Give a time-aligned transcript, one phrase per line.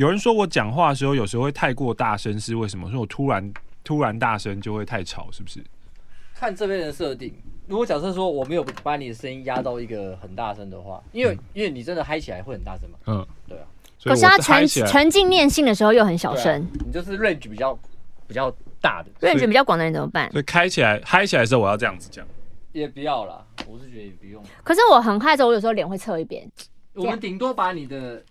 [0.00, 2.90] 有人说我讲话的时候有时候会太过大声，是为什么？
[2.90, 3.52] 说我突然
[3.84, 5.62] 突然大声就会太吵，是不是？
[6.34, 7.34] 看这边的设定。
[7.66, 12.98] 如果假设说我没有把你的声音压到一个很大声的话，因为、嗯、因为你真的嗨起来会很大声嘛。
[13.08, 13.64] 嗯，对啊。
[14.02, 17.78] 可是他沉沉浸念性的时候又很小声、啊，你就是 range 比较
[18.26, 20.30] 比较大的，range 比较广的人怎么办？
[20.32, 22.26] 所以开起来嗨起来的时候，我要这样子讲。
[22.72, 24.42] 也不要啦，我是觉得也不用。
[24.64, 26.50] 可是我很嗨的时候，我有时候脸会侧一边。
[26.94, 28.24] 我们顶多把你的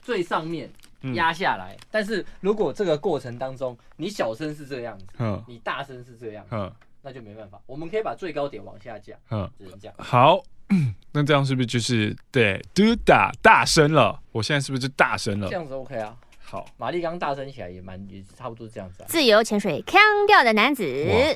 [0.00, 0.70] 最上面
[1.14, 6.72] 压下来、嗯，但是如果这个过程当中你小声是这样子，嗯，你大声是这样子，嗯，
[7.02, 7.60] 那就没办法。
[7.66, 9.94] 我们可以把最高点往下降，嗯，只能这样。
[9.98, 10.42] 好。
[11.10, 14.16] 那这样是不是就是对嘟打大声了？
[14.30, 15.48] 我现在是不是就大声了？
[15.48, 16.16] 这样子 OK 啊。
[16.38, 19.06] 好，玛丽刚大声起来也蛮也差不多这样子、啊。
[19.08, 20.84] 自由潜水腔调的男子，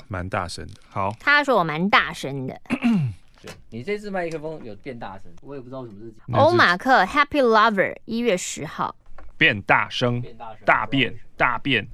[0.06, 0.74] 蛮大声的。
[0.88, 2.56] 好，他说我蛮大声的。
[3.42, 6.41] 对，你这次麦克风有变大声，我也不知道什么是这样。
[6.41, 8.94] 欧马克 Happy Lover 一月十号
[9.37, 11.87] 变大声，变大声，大变大变。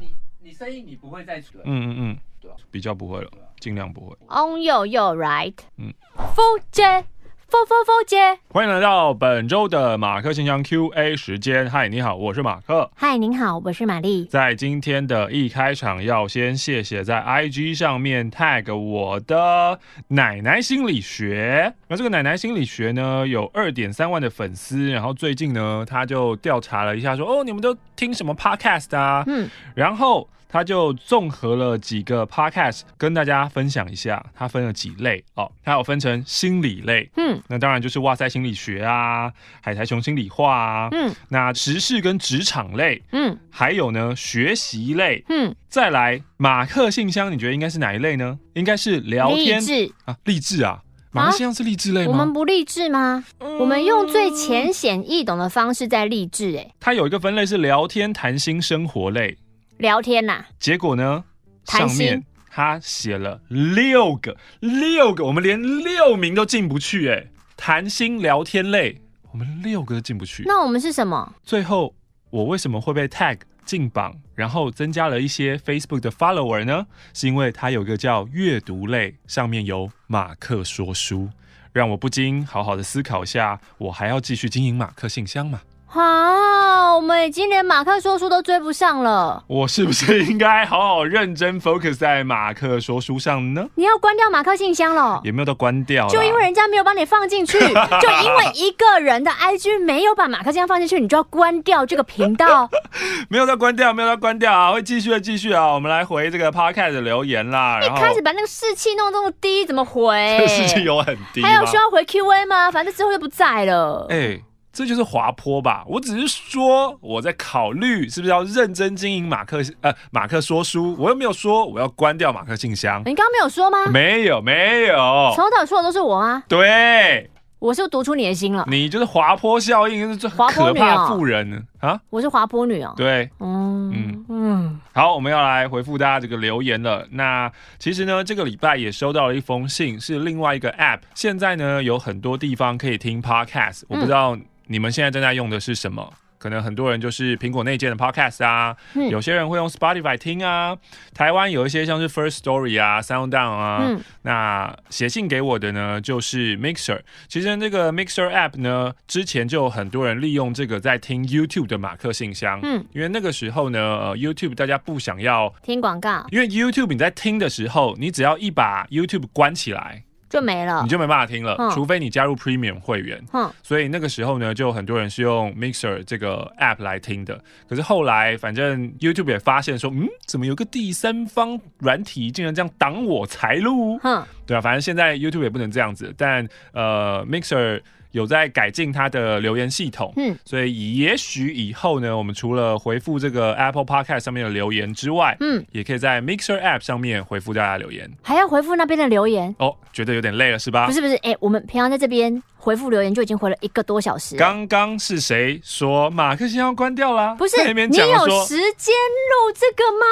[0.00, 1.58] 你你声音你不会再出？
[1.58, 3.30] 嗯嗯嗯，对啊，比较不会了。
[3.60, 4.16] 尽量不会。
[4.28, 5.92] On you, you right，嗯，
[6.34, 7.04] 福姐，
[7.50, 11.68] 福福福姐，欢迎来到本周的马克信箱 Q&A 时间。
[11.68, 12.90] 嗨，你好，我是马克。
[12.94, 14.26] 嗨，您好，我是玛丽。
[14.26, 21.72] 在今天的一开场，要先谢谢在 IG 上面 tag 我的奶奶心理学。
[21.88, 24.90] 那这个奶奶心理学呢，有二点三万的粉丝。
[24.90, 29.24] 然后最近呢，他就调查了一下说，说哦，你们都听什么 podcast 啊？
[29.26, 30.28] 嗯，然后。
[30.48, 48.38] 他就综合了几个 podcast 跟大家分享一下，他分了几类哦，他有分成心理类，嗯，那当然就是哇塞心理学啊，海苔熊心理话啊，嗯，那时事跟职场类，嗯，还有呢学习类，嗯，再来马克信箱，你觉得应该是哪一类呢？
[48.54, 49.62] 应该是聊天。
[50.06, 52.12] 啊，励志啊，马克信箱是励志类吗？
[52.12, 53.24] 我们不励志吗？
[53.40, 59.36] 嗯，我们用最浅显易懂的方式在励志，哎，它有一个分类是聊天谈心生活类。
[59.78, 61.24] 聊天呐、啊，结果呢？
[61.64, 67.26] 上面他写了六个，六个，我们连六名都进不去哎。
[67.56, 69.00] 谈心聊天类，
[69.32, 70.44] 我们六个都进不去。
[70.46, 71.34] 那我们是什么？
[71.42, 71.94] 最后
[72.30, 76.86] 我为什么会被 tag 进榜，然后增加了一些 Facebook 的 follower 呢？
[77.12, 81.28] 是因为它有一个叫阅读类，上面有马克说书，
[81.72, 85.60] 让我不禁好好的思考一下，我还要继续经营马克信箱吗？
[85.90, 89.42] 啊，我们已经连马克说书都追不上了。
[89.46, 93.66] 我是不是应该好好认真 focus 在马克说书上呢？
[93.74, 95.20] 你要关掉马克信箱了？
[95.24, 102.68] 也没有都关掉，就因为人家没有把你放进去， 就因为一个人的 IG 没有把马克信箱放进去，你就要关掉这个频道？
[103.30, 105.72] 没有都关掉，没有都关掉啊，会继续的，继续啊。
[105.72, 107.80] 我们来回这个 podcast 的留言啦。
[107.82, 110.38] 一开始把那个士气弄这么低，怎么回？
[110.46, 112.70] 士气有很低，还有需要回 QA 吗？
[112.70, 114.06] 反正之后就不在了。
[114.10, 114.44] 哎、欸。
[114.78, 115.82] 这就是滑坡吧？
[115.88, 123.00] 我只是说我在考虑是不是要认真经营马克呃马克说书，我又没有说我要关掉马克信箱。
[123.00, 123.86] 你刚刚没有说吗？
[123.88, 126.44] 没有没有，从头到尾说的都是我吗？
[126.46, 127.28] 对，
[127.58, 128.64] 我是读出你的心了。
[128.68, 132.00] 你就是滑坡效应，是最可怕妇人啊！
[132.10, 132.94] 我是滑坡女哦。
[132.96, 134.80] 对，嗯嗯嗯。
[134.94, 137.04] 好，我们要来回复大家这个留言了。
[137.10, 137.50] 那
[137.80, 141.00] 其实呢，这个礼拜也收到了一封信，是另外一个 App。
[141.16, 144.44] 现在呢，有很多地方可以听 Podcast，我不知道、嗯。
[144.68, 146.12] 你们现在正在用的是什么？
[146.38, 150.76] 可能很多人就是苹果内建的 Podcast 啊，嗯、有些人会用 Spotify 听啊。
[151.12, 153.78] 台湾有一些像是 First Story 啊、SoundOn 啊。
[153.82, 157.00] 嗯、那写信给我的呢，就是 Mixer。
[157.26, 162.60] 其实这个 Mixer App 呢，之前就有很多人利用这个在听 YouTube 的马克信箱。
[162.62, 170.04] 嗯，因为那个时候呢，呃，YouTube 大家不想要听广告，因为 YouTube 你在听的时候，你只要一把 YouTube 关起来。
[170.28, 173.22] 就没了，你就没办法听了，嗯、除非你加入 Premium 会员。
[173.32, 177.42] 嗯，所以那个时候呢，就很多人是用 Mixer 这个 App 来听的。
[177.68, 183.98] 可是后来，反正 YouTube 也发现说，嗯，怎么有个第三方软体竟然这样挡我财路？
[184.02, 186.14] 嗯，对啊，反正现在 YouTube 也不能这样子。
[186.16, 187.80] 但呃，Mixer。
[188.12, 200.86] 有在改进它的留言系统，嗯，所以也许以后呢，我们除了回复这个 Apple Podcast 上面的留言之外，嗯，也可以在 Mixer App 上面回复大家留言，还要回复那边的留言哦，觉得有点累了是吧？
[200.86, 202.42] 不是不是，哎、欸，我们平常在这边。
[202.68, 204.36] 回复留言就已经回了一个多小时。
[204.36, 207.34] 刚刚是谁说马克信箱要关掉了？
[207.36, 208.94] 不是，你有时间
[209.24, 210.04] 录这个吗？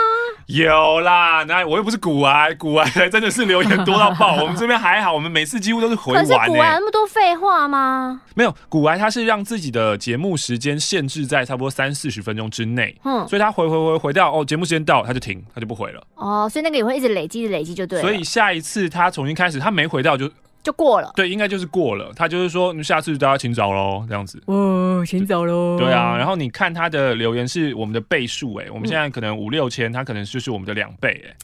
[0.46, 4.36] 有啦，那我又不是古癌，古癌真的是留言多到爆。
[4.40, 6.24] 我们这边还好，我们每次几乎都是回完。
[6.24, 8.22] 可是古癌那么多废话吗？
[8.34, 12.98] 没有，古癌他是让自己的节目时间限制在差不多三四十分钟之内。
[13.04, 16.02] 嗯，所以他回回回回到哦，节目时间到他就停，他就不回了。
[16.14, 18.02] 哦，所以那个也会一直累积，累积就对了。
[18.02, 20.30] 所以下一次他重新开始，他没回到就。
[20.66, 21.12] 就过了。
[21.14, 22.12] 对，应该就是过了。
[22.16, 24.42] 他就是说，下次大家请早喽，这样子。
[24.46, 25.78] 哦，请早喽。
[25.78, 31.36] 对啊，然后你看他的留言是我们的倍数，哎，我们现在可能五六千，他可能就是我们的两倍，哎。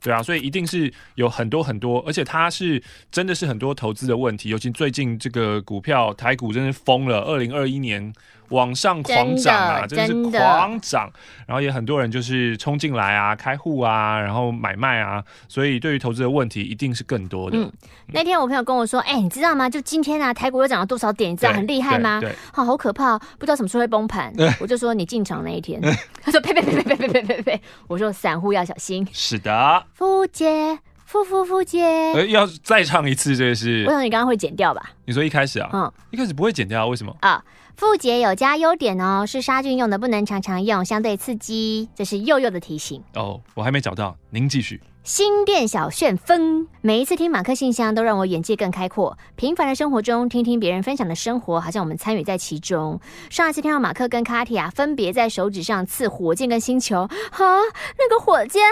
[0.00, 2.80] 对啊，所以一定是有很多很多，而且它是
[3.10, 8.12] 真的是很多投资的问题，尤其最近这个股票台股真是疯了，二零二一年。
[8.50, 11.10] 往上狂涨啊，真的，是狂涨，
[11.46, 17.58] 然后也很多人就是冲进来啊，开户啊，然后买卖啊，所以对于投资的问题一定是更多的。
[17.58, 17.72] 嗯，
[18.08, 19.68] 那天我朋友跟我说，哎、欸，你知道吗？
[19.68, 21.32] 就今天啊，台股又涨了多少点？
[21.32, 22.20] 你知道很厉害吗？
[22.20, 24.32] 对，好、哦，好可怕，不知道什么时候会崩盘。
[24.60, 25.80] 我就说你进场那一天，
[26.22, 29.06] 他说呸呸呸呸呸呸呸呸，我说散户要小心。
[29.12, 30.78] 是的，富姐，
[31.08, 33.82] 富富富姐，呃，要再唱一次，这个是。
[33.86, 34.90] 我想你刚刚会剪掉吧？
[35.06, 35.70] 你说一开始啊？
[35.72, 37.16] 嗯，一开始不会剪掉，为什么？
[37.20, 37.42] 啊。
[37.76, 41.88] 富洁有加优点哦，是杀菌用的，不能常常用，相对刺激。
[41.94, 44.82] 这是佑佑的提醒哦，我还没找到，您继续。
[45.08, 49.16] 新店小旋风，每一次听马克信箱都让我眼界更开阔。
[49.36, 53.00] 平凡的生活中，听听别人分享的生活，好像我们参与在其中。
[53.30, 58.62] 上一次听到马克跟卡提亚分别在手指上刺火箭跟星球，啊，那个火箭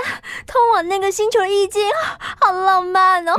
[0.46, 1.82] 通往那个星球的意境，
[2.38, 3.32] 好浪漫哦。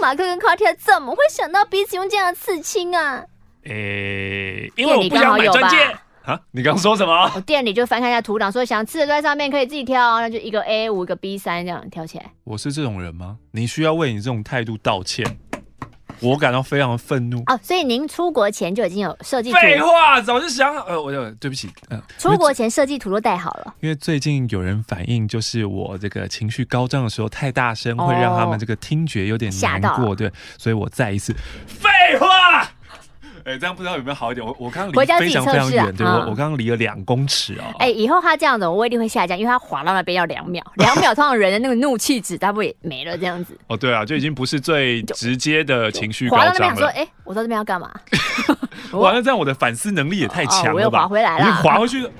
[0.00, 3.24] 马克跟卡提亚怎么会想到彼此用这样刺青啊？
[3.64, 6.40] 诶、因为我不想买钻戒啊！
[6.52, 7.30] 你刚说什么？
[7.34, 12.32] 我店里就翻看一下图档，说想吃的在上面可以自己挑，那就一个 A 五，一个 B 三这样挑起来。
[12.44, 13.36] 我是这种人吗？
[13.52, 15.26] 你需要为你这种态度道歉，
[16.20, 17.60] 我感到非常的愤怒哦。
[17.62, 19.58] 所以您出国前就已经有设计图？
[19.58, 20.86] 废话，早就想好。
[20.86, 23.74] 呃，我就对不起，嗯、呃，出国前设计图都带好了。
[23.80, 31.34] 因为最近有人反映，就是我这个情绪高涨的时候太大声，会让他们这个听觉有点难过，对，所以我再一次
[31.66, 32.66] 废话。
[33.44, 34.46] 哎、欸，这样不知道有没有好一点？
[34.46, 37.64] 我我刚刚离非常非常远，对，我我刚刚离了两公尺哦。
[37.78, 43.54] 哎、欸，以后他这样子，我一定会下降，因为他滑到那边要两秒， 两秒通常人的那个怒气值大不也没了这样子。
[43.66, 46.52] 哦，对啊，就已经不是最直接的情绪高涨了。
[46.52, 47.92] 滑到那边说，哎、欸，我到这边要干嘛？
[48.92, 52.10] 完了，这样我的反思能力也太强了我又滑回来了，你滑回去了。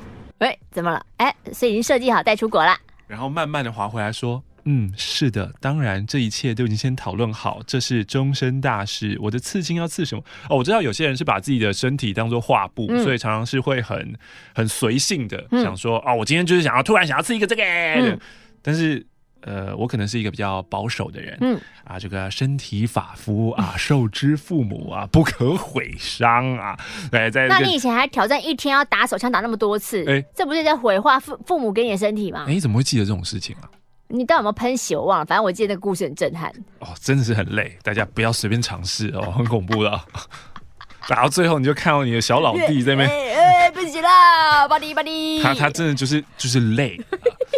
[0.40, 1.02] 哎、欸，怎么了？
[1.16, 2.76] 哎、欸，所以已经设计好带出国了。
[3.06, 4.42] 然后慢慢的滑回来说。
[4.66, 9.18] 嗯，是的，当然，这一切都已经先讨论好，这是终身大事。
[9.20, 10.24] 我的刺青要刺什么？
[10.48, 14.14] 哦，我知道有些人是把自己的身体当做画布，嗯，所以常常是会很
[14.54, 17.62] 很随性的，嗯，想说，哦，我今天就是想要突然想要刺一个这个。
[17.62, 18.18] 嗯，
[18.62, 19.06] 但是，
[19.42, 26.74] 呃，我可能是一个比较保守的人，嗯，啊，这个身体发肤啊，受之父母啊，不可毁伤啊。
[27.10, 32.46] 对，在那你以前还挑战一天要打手枪打那么多次，哎，这不是在毁坏父父母给你的身体吗？
[32.48, 33.68] 哎，你怎么会记得这种事情啊？
[34.14, 34.96] 你到底有没有喷血？
[34.96, 36.48] 我忘了，反正我记得那个故事很震撼。
[36.78, 40.00] 哦，真的是很累，大家不要随便尝试哦， 很恐怖的。
[41.06, 45.42] 打到最后，你就看到你的小老弟在那边，哎，不行了，巴迪巴迪。
[45.42, 46.98] 他他真的就是就是累，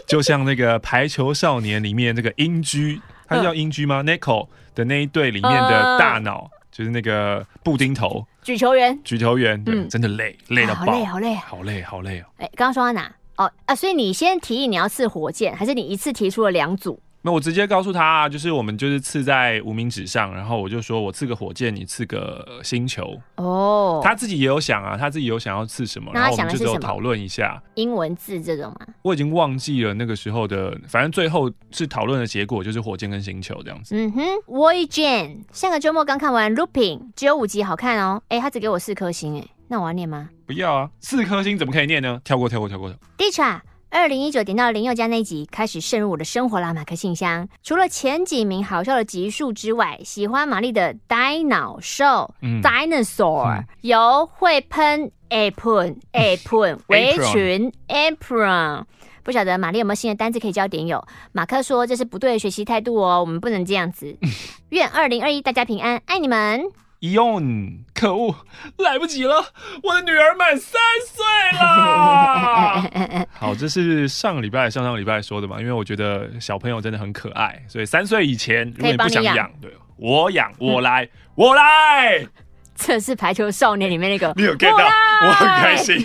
[0.09, 12.25] 就像那个排球少年里面那个英居，他是叫英居吗？Nico 的那一队里面的大脑，就是那个布丁头举球员，举球员，对，真的累，累到爆，好累，好累，好累，好累哦。
[12.39, 13.13] 哎，刚刚说到哪？
[13.37, 17.01] 哦啊，所以你先提议你要刺火箭，还是你一次提出了两组？
[17.23, 23.21] 那我直接告诉他，就是我们就是刺在无名指上，然后我就说我刺个火箭，你刺个星球。
[23.35, 28.87] 哦，他自己也有想啊，他自己有想要刺什么，然后我们就有讨论一下英文字这种嘛？
[29.03, 33.97] 我已经忘记了那个时候的，反正最后是讨论的结果就是火箭跟星球这样子。
[33.97, 38.23] 嗯哼，Voyager，上个周末刚看完 Looping，只有五集，好看哦。
[38.29, 40.31] 哎，他只给我四颗星，哎，那我要念吗？
[40.47, 42.21] 不要啊，四颗星怎么可以念呢？
[42.25, 42.93] 跳过，跳过，跳过。
[43.19, 43.61] Ditra。
[43.89, 47.49] 二零一九点到林宥嘉那集开始渗入我的生活啦，马克信箱。
[47.63, 58.85] 除了前几名好笑的集数之外，喜欢玛丽的 Dino Show、嗯、Dinosaur、嗯、由会喷 Apron Apron 围裙 Apron。
[59.23, 61.03] 不晓得玛丽有没有新的单字可以教点友？
[61.33, 64.15] 马克说这是不对的学习态度哦，我们不能这样子。
[64.71, 66.61] 愿二零二一大家平安，爱你们。
[67.01, 68.35] 用可恶，
[68.79, 69.35] 来不及了，
[69.83, 71.25] 我的女儿满三岁
[71.59, 73.27] 了。
[73.39, 75.61] 好，这是上个礼拜、上上个礼拜说的嘛？
[75.61, 82.27] 因为我觉得小朋友真的很可爱，所以三岁以前如果你不想养，对，我养，我来，嗯、我来。
[82.79, 84.85] 这是排球少年里面那个，你有 get 到？
[84.85, 85.97] 我，我很开心。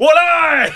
[0.00, 0.70] 我来，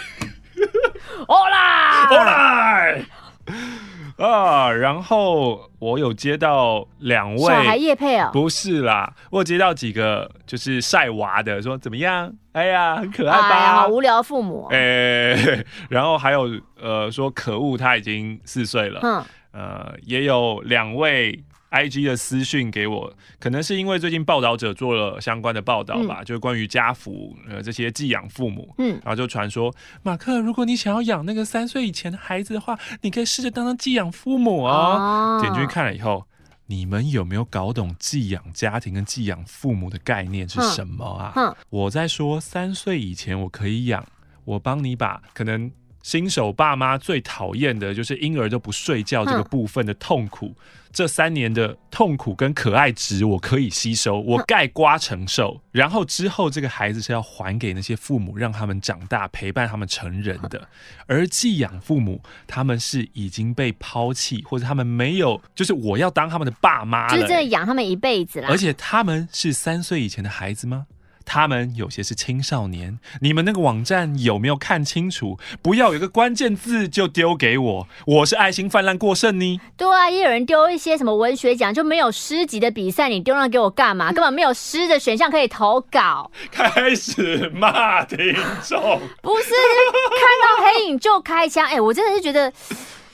[1.26, 3.02] 我来，我来。
[4.26, 12.32] 啊，然后我有接到两位小孩叶配哦，不是啦，我有接到几个就是晒娃的，说怎么样？
[12.52, 13.48] 哎呀，很可爱吧？
[13.48, 14.68] 哎、好无聊父母。
[14.70, 16.48] 哎， 然后还有
[16.80, 19.00] 呃说可恶，他已经四岁了。
[19.02, 21.42] 嗯，呃，也有两位。
[21.72, 34.70] I G 的私讯给我，可能是因为最近报道者做了相关的报道吧，嗯、就是关于家福呃这些寄养父母，嗯，然后就传说马克，如果你想要养那个三岁以前的孩子的话，你可以试着当当寄养父母哦。
[34.70, 36.26] 哦点进去看了以后，
[36.66, 41.56] 你们有没有搞懂寄养家庭跟寄养父母的概念是什么啊？
[41.70, 44.06] 我在说三岁以前我可以养，
[44.44, 45.70] 我帮你把可能。
[46.02, 50.56] 新手爸妈最讨厌的就是婴儿都不睡觉这个部分的痛苦，嗯、
[50.92, 55.61] 这三年的痛苦跟可爱值我可以吸收，我盖瓜承受。
[55.71, 60.68] 然后之后这个孩子是要还给那些父母，让他们长大，陪伴他们成人的。
[61.06, 68.49] 而寄养父母，他们是已经被抛弃，或者他们没有，就是我要当他们的爸妈了，就是真的养他们一辈子了。
[68.49, 70.87] 而且他们是三岁以前的孩子吗？
[71.24, 75.38] 他们有些是青少年，你们那个网站有没有看清楚？
[75.60, 79.60] 不要有个关键字就丢给我，我是爱心泛滥过剩呢。
[79.76, 84.10] 对啊，也有人丢一些什么文学奖，就没有诗集的比赛，你丢那给我干嘛？
[84.12, 86.30] 根本没有诗的选项可以投稿。
[86.50, 88.18] 开始骂听
[88.62, 91.66] 众，不是看到黑影就开枪？
[91.66, 92.52] 哎、欸，我真的是觉得，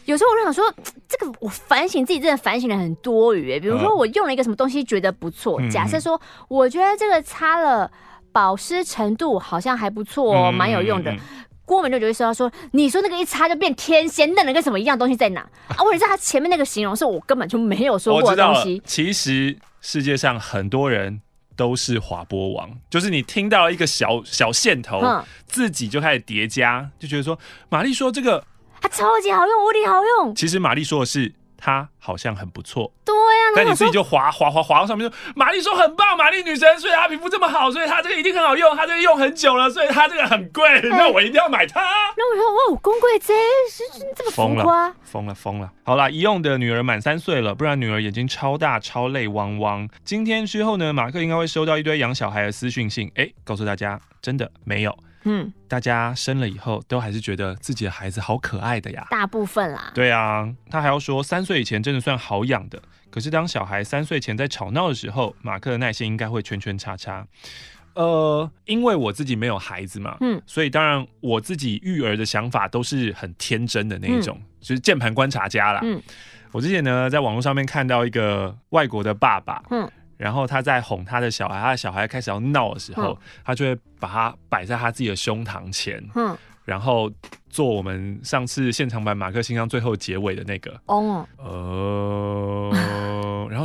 [0.09, 0.75] 有时候我就想说，
[1.09, 3.61] 这个我反省自己，真的反省的很多余。
[3.61, 7.91] 比如说我用了一个什么东西觉得不错，嗯、假设说我觉得这个擦了。
[8.31, 11.13] 保湿程度好像还不错哦，蛮有用的。
[11.65, 18.81] 郭美就觉得说：“说你说那个一擦就变天仙，那能跟什么一样东西在哪 啊？”问题是他前面那个形容是我根本就没有说过的东西。
[18.85, 21.21] 其实世界上很多人
[21.57, 27.37] 都是滑波王，就是你听到一个小小线头，嗯、自己就开始叠加，就觉得说
[27.71, 28.45] 玛丽说这个
[28.81, 30.35] 它超级好用，无敌好用。
[30.35, 31.35] 其实玛丽说的是。
[31.61, 41.81] 它好像很不错，对呀、啊，但你自己就滑滑滑滑到上面说，玛丽说很棒，玛丽女神，所以她皮肤这么好，所以她这个一定很好用，她这个用很久了，所以她这个很贵，欸、那我一定要买它。
[42.17, 43.35] 那我说哇，公贵这
[43.69, 43.83] 是
[44.15, 45.69] 这么浮夸，疯了疯了。
[45.83, 49.89] 好啦，一用的女儿满三岁了，不然女儿眼睛超大超泪汪汪。
[50.05, 54.97] 今天之后呢，马克应该会收到一堆养小孩的私讯信，哎、欸，告诉大家，真的没有。
[55.31, 59.91] 嗯，大家生了以后都还是觉得自己的孩子好可爱的呀，大部分啦。
[59.95, 62.81] 对啊，他还要说三岁以前真的算好养的，
[63.11, 67.27] 可是当小孩三岁前在吵闹的时候，马克的耐心应该会圈圈叉叉。
[67.93, 75.81] 呃，因为我自己没有孩子嘛，嗯，所以当然我自己育儿的想法都是很天真的那一种，嗯、就是键盘观察家啦。
[75.83, 76.01] 嗯，
[76.53, 79.91] 我之前呢在网络上面看到一个外国的爸爸，嗯。
[80.19, 87.11] 然后他在哄他的小孩，他的小孩开始要闹的时候，嗯、他就会把他摆在他自己的胸膛前，嗯，然后
[87.49, 92.18] 做我们上次现场版马克信箱最后结尾的那个，哦，呃。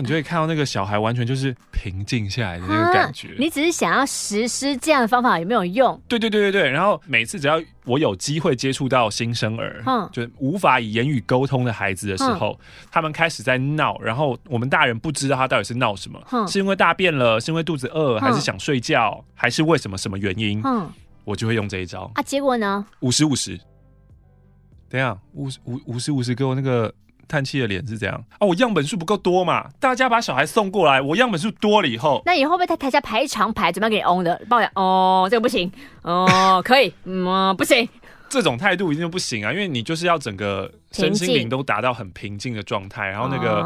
[0.03, 3.29] 你就会看到那个小孩完全就是平静下来的那个感觉。
[3.39, 5.98] 你只是想要实施这样的方法有没有用？
[6.10, 6.69] 对对对对对。
[6.69, 20.62] 然后每次只要我有机会接触到新生儿，嗯，就无法以言语沟通的孩子的时候，嗯、他们开始在闹，然后我们大人不知道他到底是闹什么，嗯、是因为大便了，是因为肚子饿，还是想睡觉，嗯、还是为什么什么原因？
[20.65, 20.91] 嗯，
[21.24, 22.22] 我就会用这一招啊。
[22.22, 22.86] 结果呢？
[23.00, 23.57] 五十五十。
[24.89, 26.93] 等一下，五十五五十五十给我那个。
[27.34, 28.46] 叹气的脸是这样啊？
[28.46, 29.68] 我样本数不够多嘛？
[29.80, 34.40] 大家把小孩送过来，我样本数多了以后，那以后会不会在台下排一长排，怎么样给你 on 的？
[34.48, 35.72] 抱怨哦，这个不行
[36.04, 37.90] 哦， 可以，嗯，不行。
[38.30, 43.63] 这种态度一定就不行啊，因为你就是要整个身心灵都达到很平静的状态，然后那个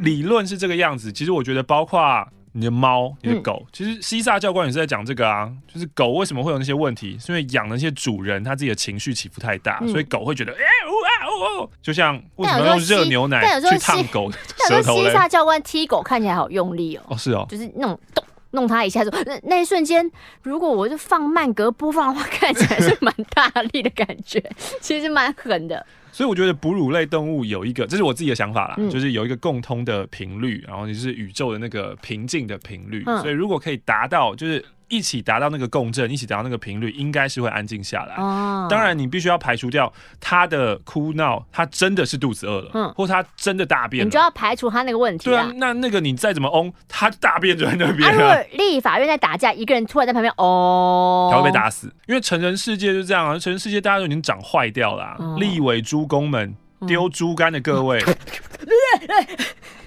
[0.00, 1.12] 理论是这个样子。
[1.12, 2.26] 其实我觉得，包括。
[2.56, 14.30] 你的猫，你的狗，嗯、其实西萨教官也是在讲这个啊，就是狗为什么会有那些问题，是因为养那些主人他自己的情绪起伏太大，嗯、所以狗会觉得，哎、欸，呜啊呜呜，就像为什么要用热牛奶去烫狗
[14.68, 15.08] 舌头嘞？
[15.08, 20.10] 西萨教官踢狗看起来好用力哦，哦是哦，就是那种动弄它一下，说那那一瞬间，
[20.42, 24.42] 如果我就放慢格播放的话， 看起来是蛮大力的感觉，
[24.80, 25.84] 其实蛮狠的。
[26.10, 33.02] 所以我觉得哺乳类动物有一个，这是我自己的想法啦，嗯、就是有一个共通的频率，然后就是宇宙的那个平静的频率。
[33.06, 34.64] 嗯、所以如果可以达到，就是。
[34.88, 38.14] 一起达到那个共振，一起达到那个频率，应该是会安静下来。
[38.16, 45.24] 哦，当然你必须要排除掉他的哭闹，他真的是肚子饿了，嗯，或他真的大便了，你就要排除他那个问题。
[45.24, 48.08] 对啊，那那个你再怎么嗡，他大便就在那边。
[48.08, 51.92] 啊，如果立法院在打架，一个人突然在旁边哦，他会被打死。
[52.06, 55.16] 因为成人世界就这样啊，成人世界大家都已经长坏掉了。
[55.18, 56.54] 哦、立委诸公们
[56.86, 58.02] 丢猪肝的各位。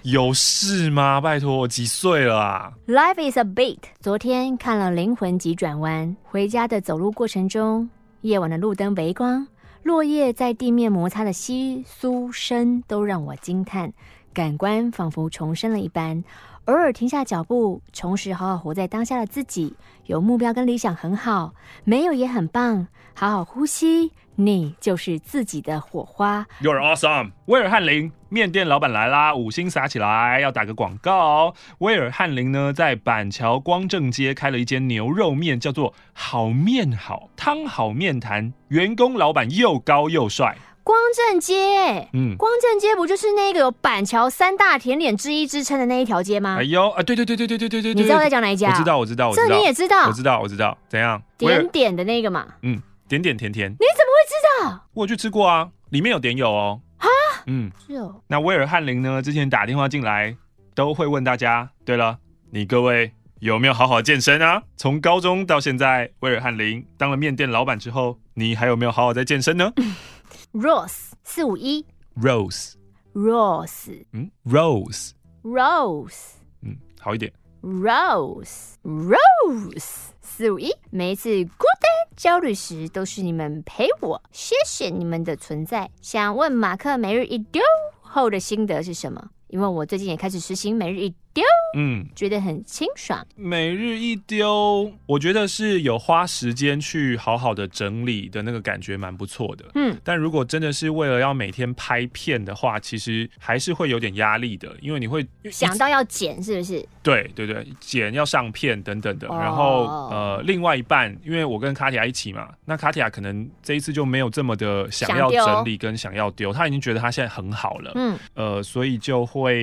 [0.03, 1.19] 有事吗？
[1.19, 3.79] 拜托，我几岁了啊？Life is a beat。
[3.99, 7.89] 昨天看了《灵魂急转弯》，回家的走路过程中，
[8.21, 9.45] 夜晚的路灯微光，
[9.83, 13.91] 落叶在地面摩擦的窸窣声都让我惊叹，
[14.33, 16.23] 感官仿佛重生了一般。
[16.65, 19.73] 偶尔停下脚步，重拾好好活在当下的自己。
[20.05, 22.87] 有目标跟理想很好，没有也很棒。
[23.13, 24.11] 好好呼吸。
[24.39, 26.45] 你就是自己的火花。
[26.61, 27.31] You're awesome。
[27.45, 31.53] 威尔汉林面店老板来啦，五星撒起来，要打个广告。
[31.79, 40.55] 威尔汉林呢，在板桥光正街开了一间牛肉面，叫做好面好汤好面谈，员工老板又高又帅。
[40.83, 46.55] 光正街，嗯，光正街不就是那个有板桥三大甜点之一之称的那一条街吗？
[46.59, 48.69] 哎呦啊，对对对对对对对对，你知道我在讲哪一家？
[48.69, 50.07] 我知道我知道我知道，这你也知道？
[50.07, 51.21] 我知道我知道，怎样？
[51.37, 54.33] 点点的那个嘛，嗯，点点甜甜，你怎么会知
[54.65, 54.87] 道？
[54.93, 56.81] 我有去吃过啊，里面有点友哦。
[56.97, 57.07] 啊，
[57.45, 58.21] 嗯，是哦。
[58.27, 59.21] 那威尔翰林呢？
[59.21, 60.35] 之前打电话进来
[60.75, 62.19] 都会问大家，对了，
[62.51, 64.63] 你各位有没有好好健身啊？
[64.75, 69.71] 从高中到现在，威尔翰林当了面店老板之后，你还有没有好好在健身呢？
[70.53, 71.85] Rose 四五一
[72.15, 72.73] ，Rose
[73.13, 75.11] Rose，嗯，Rose
[75.43, 85.89] Rose，嗯，好一点，Rose Rose 四五一，每一次孤单焦虑时，都是你们陪我，谢谢你们的存在。
[86.01, 87.63] 想问马克每日一丢
[88.01, 89.29] 后的心得是什么？
[89.49, 91.43] 因为我最近也开始实行每日一丢，
[91.77, 93.25] 嗯，觉得很清爽。
[93.35, 99.65] 每日一丢，我觉得是有花时间去好好的整理的那个感觉，蛮不错的。
[99.75, 106.85] 嗯，但如果真的是为了要每天拍片的话，其实还是会有点压力的，因为你会想到要剪，是不是？
[107.01, 109.27] 对对对，剪要上片等等的。
[109.27, 117.91] 然后呃，另外一半，因为我跟卡提亚一起嘛，那卡提亚可能这一次就没有这么的想要整理跟想要丢，他已经觉得他现在很好了。
[117.95, 119.25] 嗯，呃，所以就。
[119.41, 119.57] 会，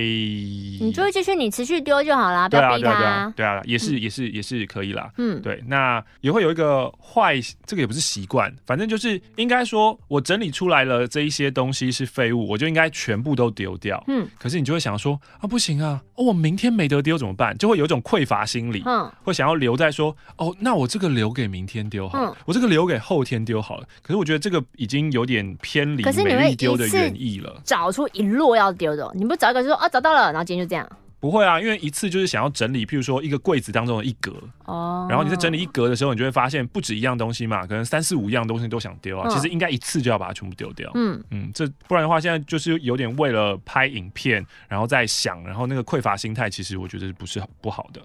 [0.81, 2.95] 你就会继续你持续丢就好啦，不要逼他。
[2.95, 5.11] 对啊，对啊，对啊，也是，也是，也是可以啦。
[5.19, 7.35] 嗯，对，那也会有一个坏，
[7.67, 14.03] 这个也不是习惯，反正就是应该说，我整理出来了这一些东西是废物，我就应该全部都丢掉。
[14.07, 17.57] 嗯，可是你就会想说啊，不行啊，哦，我明天没得丢怎么办？
[17.59, 23.87] 就会有一种匮乏心理，嗯，会想要留在说，哦，那我这个留给明天丢好了，我这个留给后天丢好了。
[24.03, 27.61] 可是我觉得这个已经有点偏离每日丢的原意了。
[27.65, 29.64] 找出一摞要丢的，你不找一个？
[29.65, 30.89] 就说啊，找到了，然后今天就这样。
[31.21, 34.31] 不会啊，因为一次就是想要整理，譬如说一个柜子当中的一格
[34.67, 35.07] 哦。
[35.09, 39.27] 然后你在整理一格的时候，你就会发现不止一样东西嘛，可能三四五样东西都想丢啊。
[39.31, 40.91] 其实应该一次就要把它全部丢掉。
[40.93, 48.03] 嗯嗯，这不然的话，现在就是有点为了拍影片，然后再想，然后那个匮乏心态，其实我觉得是不是不好的。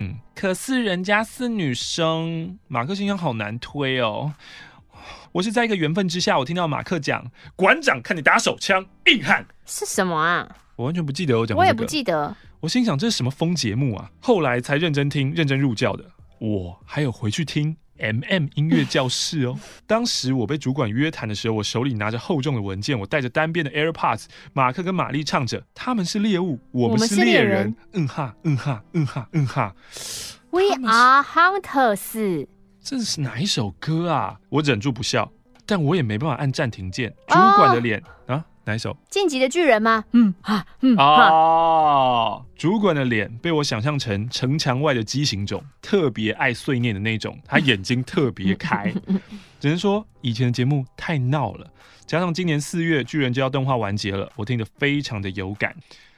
[0.00, 4.34] 嗯，可是人家是女生，马克信箱好难推哦。
[5.32, 7.24] 我是在一个缘分之下，我听到马克讲
[7.56, 10.46] 馆长看你打手枪，硬汉是什么啊？
[10.76, 12.34] 我完全不记得我讲、这个，我也不记得。
[12.60, 14.10] 我心想这是什么疯节目啊？
[14.20, 16.04] 后来才认真听，认真入教的。
[16.38, 19.58] 我还有回去听 MM 音乐教室哦。
[19.86, 24.24] 当时我被主管约谈的时候，我手里拿着厚重的文件，我带着单边的 AirPods。
[24.52, 27.62] 马克跟玛丽唱着：“他们是猎物，我们是猎人。
[27.62, 29.74] 人”嗯哈，嗯哈，嗯哈，嗯哈。
[30.50, 32.46] We are hunters。
[32.80, 34.38] 这是哪一首歌啊？
[34.48, 35.30] 我忍住不笑，
[35.64, 37.14] 但我也没办法按暂停键。
[37.28, 38.96] 主管的脸、哦、啊，哪一首？
[39.10, 40.04] 晋级的巨人吗？
[40.12, 47.38] 嗯哈，嗯哦，主管的脸被我想象成城墙外的畸形种，特别爱碎念的那种。
[47.46, 48.92] 他眼睛特别开，
[49.60, 51.70] 只能说以前的节目太闹了，
[52.06, 55.74] 加上今年四月巨人就要动画完结了，我听得非常的有感。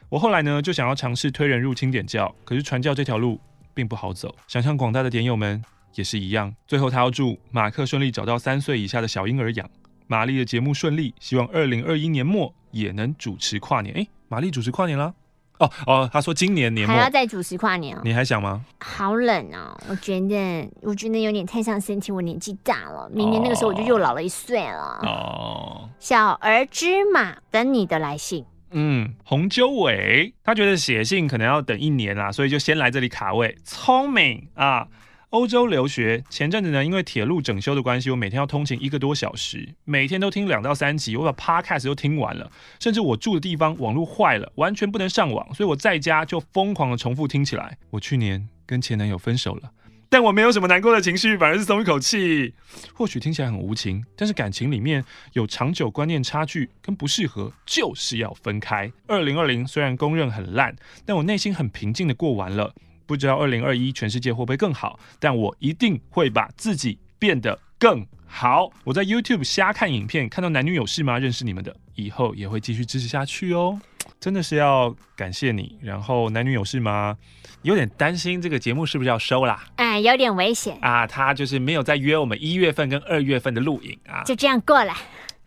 [0.09, 3.39] 我后来呢就想要尝试推人入侵点教，可是传教这条路
[3.73, 4.33] 并不好走。
[4.47, 5.63] 想象广大的点友们。
[5.95, 9.67] 也是一样，最后他要祝马克顺利找到三岁以下的小婴儿养，
[10.07, 13.93] 玛丽的节目顺利，希望二零二一年末也能主持跨年。
[13.95, 15.13] 哎，玛丽主持跨年了？
[15.59, 18.01] 哦哦，他说今年年末还要再主持跨年哦。
[18.03, 18.63] 你还想吗？
[18.79, 24.99] 好冷哦，我觉得我觉得有点太像身体，我年纪大了，明年那个时候我就又老了一岁了。
[25.01, 28.45] 哦，小儿芝麻等你的来信。
[28.69, 34.87] 嗯，洪鸠伟他觉得写信可能要等一年啦，所以就先来这里卡位，聪明啊。
[35.31, 42.49] 欧洲留学前阵子呢，因为铁路整修的关系，我每天要通勤一个多小时，每天都听两到三集，我把 Podcast 都听完了。
[42.79, 47.77] 甚至我住的地方网络坏了，完全不能上网，所以我在家就疯狂的重复听起来。
[47.89, 49.69] 我去年跟前男友分手了，
[50.07, 52.53] 但我没有什么难过的情绪，反而是松一口气。
[52.93, 58.89] 或许听起来很无情，但是感情里面有长久观念差距跟不适合，就是要分开。
[59.07, 60.73] 二零二零虽然公认很烂，
[61.05, 62.73] 但我内心很平静的过完了。
[63.07, 68.69] 不知道二零二一全世界会不会更好，但我一定会把自己变得更好。
[68.83, 71.17] 我在 YouTube 瞎看影片，看到男女有事吗？
[71.17, 73.79] 认识你们的，以后也会继续支持下去哦。
[74.19, 75.79] 真的是要感谢你。
[75.81, 77.17] 然后男女有事吗？
[77.61, 79.65] 有点担心这个节目是不是要收啦？
[79.77, 81.07] 哎，有点危险啊。
[81.07, 84.93] 他就是没有再约我们一月份跟二月份的录影啊，就这样过来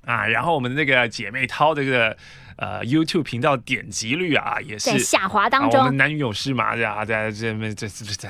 [0.06, 0.26] 啊。
[0.26, 2.16] 然后我们的那个姐妹淘这个。
[2.60, 5.80] 呃，YouTube 频道点击率啊，也是在下滑当中。
[5.80, 6.78] 啊、我们男女有事吗？
[6.84, 8.28] 啊，在这边这这这这，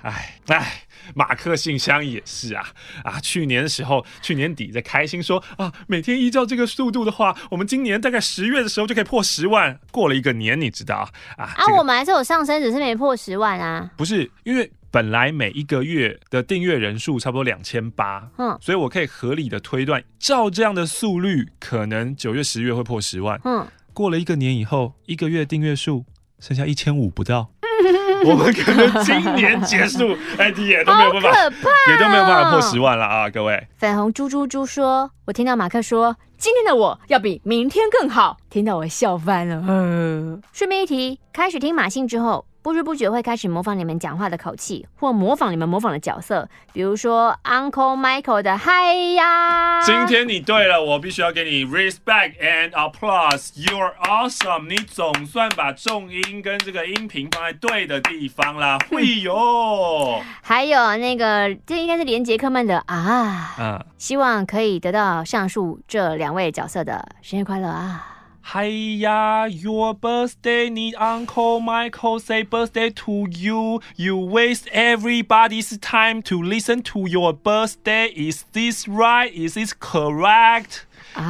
[0.00, 0.82] 哎哎，
[1.14, 2.66] 马克信箱也是啊
[3.04, 3.20] 啊！
[3.20, 9.78] 去年的时候，去年底在开心说啊，每天依照这个速度的话，我们今年大概十月的时候就可以破十万。
[9.90, 10.96] 过了一个年，你知道
[11.36, 11.44] 啊？
[11.44, 13.90] 啊，这个、我们还是有上升，只是没破十万啊。
[13.98, 14.72] 不是因为。
[14.92, 23.40] 本来每一个月的订阅人数差不多两千八，嗯，所以我可以合理的推断，照这样的速率，可能九月、十月会破十万。
[23.44, 26.04] 嗯，过了一个年以后，一个月订阅数
[26.38, 27.50] 剩下一千五不到。
[28.26, 33.30] 我们可能今年结束，ID 也都没有办法，也都没有办法破十万了啊！
[33.30, 42.44] 各位，粉红猪猪猪说：“我听到马克说，今天的我要比明天更好，听到我笑翻了。”嗯，顺便一提，开始听马信之后。
[42.62, 49.80] 不知不觉会开始模仿你们讲话的口气，或模仿你们模仿的角色，比如说 Uncle Michael 的嗨呀。
[49.84, 53.50] 今天你对了，我必须要给你 respect and applause。
[53.56, 54.68] You're awesome！
[54.68, 58.78] 你总算把重音跟这个音频放在对的地方啦。
[58.88, 60.22] 会哟。
[60.40, 63.56] 还有那个，这应该是连杰克曼的啊。
[63.58, 63.84] 嗯。
[63.98, 68.11] 希望可以得到上述这两位角色的生日快乐啊。
[68.41, 73.81] 嗨呀，Your birthday need Uncle Michael say birthday to you.
[73.97, 78.07] You waste everybody's time to listen to your birthday.
[78.15, 79.29] Is this right?
[79.33, 80.85] Is this correct?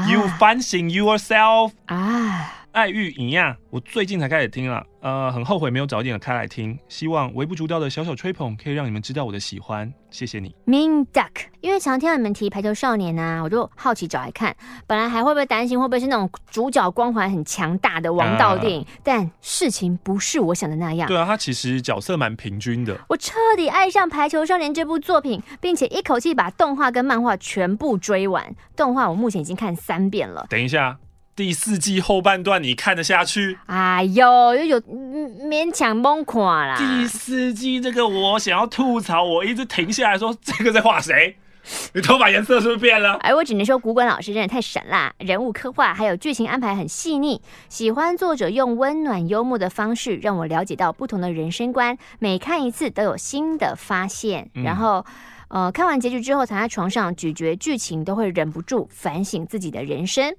[0.08, 1.72] You 反省 yourself.
[1.88, 2.54] 啊。
[2.74, 6.79] 爱玉一样，我最近才开始听了， 呃，很后悔没有早点开来听。
[6.89, 10.55] 希望微不足道的小小吹捧，可以让你们知道我的喜欢，谢谢你。
[10.65, 14.57] Mean Duck，因为常听你们提排球少年啊，我就好奇找来看。
[14.87, 21.09] 本来还会不会担心会不会是那种主角光环很强大的王道电影，啊，但事情不是我想的那样。
[21.09, 22.97] 对啊，他其实角色蛮平均的。
[23.09, 28.55] 我彻底爱上排球少年这部作品，并且一口气把动画跟漫画全部追完。
[28.77, 30.47] 动画我目前已经看三遍了。
[30.49, 30.97] 等一下。
[31.35, 33.59] 第四季后半段你看得下去？
[33.67, 36.77] 哎呦，又有勉强崩垮啦。
[36.77, 41.37] 第四季这个我想要吐槽，我一直停下来说，这个在画谁？
[41.95, 43.15] 你头发颜色是不是变了？
[43.23, 55.07] 哎，我只能说古管老师真的太神啦，人物刻画还有剧情安排很细腻，喜欢作者用温暖幽默的方式让我了解到不同的人生观，每看一次都有新的发现，嗯、然后。
[55.53, 60.35] 呃，看完结局之后，躺在床上咀嚼剧情，都会忍不住反省自己的人生。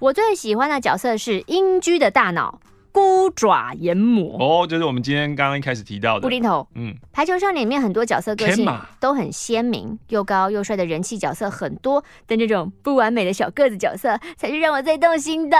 [0.00, 6.66] 我最喜欢的角色是英居的大脑孤爪研磨哦，就是我们今天刚刚一开始提到的布丁头。
[6.74, 15.56] 嗯，排球少年里面很多角色个性都很鲜明，又高又帅的人气角色很多，但这种不完美的小个子角色才是让我最动心的。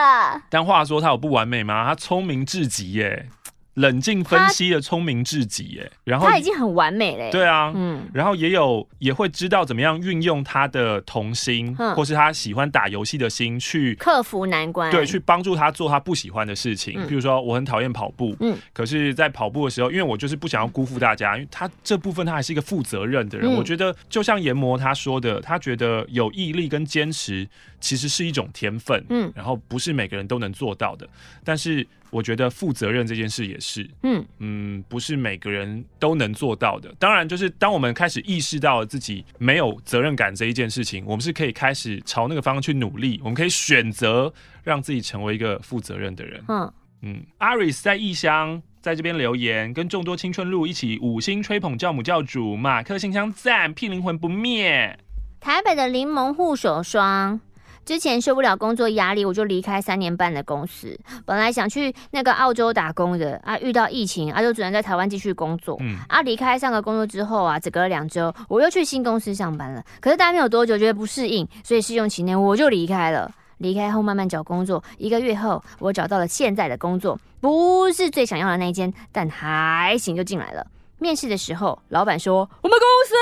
[0.50, 1.86] 但话说他有不完美吗？
[1.86, 3.28] 他聪明至极耶。
[3.76, 7.30] 冷静分析的聪明至极，哎，然后他已经很完美了。
[7.30, 17.06] 对啊，嗯，然后也有也会知道怎么样运用他的童心，或是他喜欢打游戏的心去克服难关，对，去帮助他做他不喜欢的事情。
[17.06, 23.52] 比如说，我很讨厌跑步，嗯，可是，在跑步的时候，因为我就是不想要辜负大家，因为他这部分他还是一个负责任的人。
[23.52, 27.46] 我觉得，就像研磨他说的，他觉得有毅力跟坚持
[27.78, 31.06] 其实是一种天分，嗯，然后不是每个人都能做到的，
[31.44, 31.86] 但是。
[32.10, 36.94] 我觉得负责任这件事也是，嗯嗯，不是每个人都能做到的。
[36.98, 43.20] 当然，就是当我们开始意识到自己没有责任感这一件事情，我们是可以开始朝那个方向去努力。
[43.22, 46.42] 我们可以选择让自己成为一个负责任的人。
[46.48, 54.98] 嗯嗯，Aris 在异乡在这边留言，跟众多青春路一起五星吹捧教母教主马克信箱赞，屁灵魂不灭。
[55.38, 57.40] 台北的柠檬护手霜。
[57.86, 60.98] 之前受不了工作压力，我就离开三年半的公司。
[61.24, 65.76] 本来想去那个澳洲打工的啊，遇到疫情啊，就只能在台湾继续工作。
[65.78, 69.80] 嗯，啊，离开上个工作之后啊，只隔了两周，我又去新公司上班了。
[70.00, 73.30] 可是待没有多久，觉得不适应，所以试用期内我就离开了。
[73.58, 80.66] 离开后慢慢找工作，一个月后我找到了现在的工作，不是最想要的那一间，但还行，就进来了。
[80.98, 83.14] 面试的时候，老板说我们公司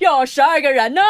[0.00, 1.00] 有十二个人呢。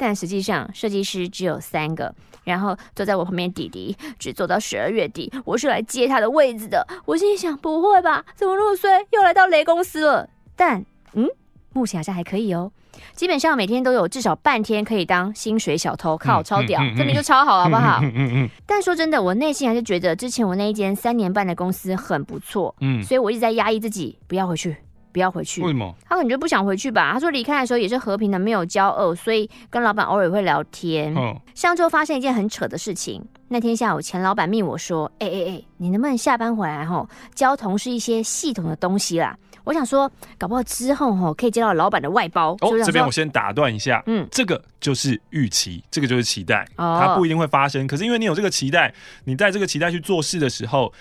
[0.00, 2.12] 但实际上，设计师只有三个，
[2.44, 6.86] 然后坐在我旁边弟弟只做到十二月底，我是来接他的位子的。
[7.04, 8.24] 我心里想，不会吧？
[8.34, 10.26] 怎么那么衰，又来到雷公司了？
[10.56, 10.82] 但
[11.12, 11.28] 嗯，
[11.74, 12.72] 目前好像还可以哦。
[13.14, 18.00] 基本上每天都有至少半天可以当薪水小偷，靠，超屌，这边就超好，好不好？
[18.64, 24.76] 但说真的，我内心还是觉得之前我那一间三年半的公司很不错，嗯，所以我一直在压抑自己，不要回去。
[25.12, 25.62] 不要回去。
[25.62, 25.94] 为什么？
[26.08, 27.12] 他可能就不想回去吧。
[27.12, 31.14] 他说离开的时候也是和平的，没有骄傲，所以跟老板偶尔会聊天。
[31.16, 31.38] 嗯。
[31.54, 33.24] 上周发生一件很扯的事情。
[33.48, 42.52] 那天下午，前老板命我说：“哎哎哎，你能不能下班回来吼，教同事一些系统的东西啦？”我想说，搞不好之后吼可以接到老板的外包。
[42.60, 44.02] 哦，这边我先打断一下。
[44.06, 46.64] 嗯，这个就是预期，这个就是期待。
[46.76, 46.98] 哦。
[47.00, 48.94] 它不一定会发生，可是因为你有这个期待，
[49.24, 50.92] 你带这个期待去做事的时候。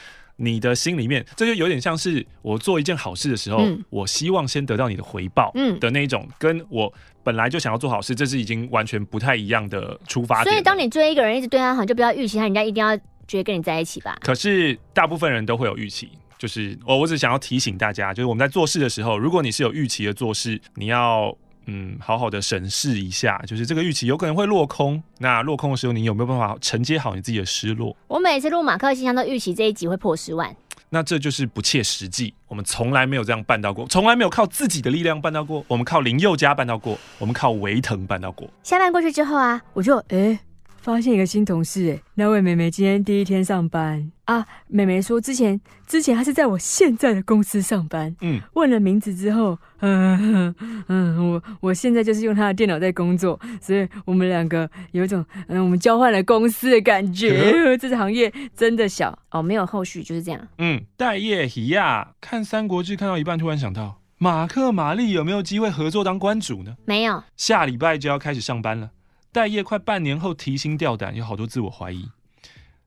[0.42, 6.92] 你的心里面，这就有点像是我做一件好事的时候，嗯、我希望先得到你的回报，嗯的那一种，跟我
[7.24, 10.54] 本来就想要做好事，这是已经完全不太一样的出发点。
[10.54, 12.96] 所以，当你追一个人，一直对他好，就不要预期他人家一定要
[13.28, 14.18] 觉得跟你在一起吧。
[14.22, 21.36] 可是，大部分人都会有预期，就是我我只想要提醒大家，就是我们在做事的时候，如果你是有预期的做事，你要
[21.72, 25.02] 嗯好好的审视一下，就是这个预期有可能会落空。
[25.20, 27.96] 那落空的时候，你有没有办法承接好你自己的失落？
[28.08, 30.56] 我每次录马克信箱都预期这一集会破十万。
[30.90, 38.50] 那这就是不切实际，我们从来没有这样办到过，从来没有靠自己的力量办到过，我们靠林宥嘉办到过，我们靠维腾办到过。
[38.64, 40.32] 下班过去之后啊，我就诶。
[40.32, 40.40] 欸
[40.90, 44.44] 发现一个新同事，哎，那位妹妹今天第一天上班啊。
[44.68, 50.54] 妹妹说之前之前她是在我现在的公司上班，嗯，问了名字之后，嗯
[50.90, 57.78] 嗯，我我现在就是用她的电脑在工作，所以我们两个有一种嗯，我们交换了公司的感觉。
[57.78, 60.48] 这个行业真的小哦，没有后续就是这样。
[60.58, 66.76] 嗯，待业喜亚看《三国志》看到一半，突然想到马克玛丽有没有机会合作当关主呢？
[66.86, 68.90] 没有，下礼拜就要开始上班了。
[69.32, 72.10] 待业快半年后提心吊胆，有好多自我怀疑。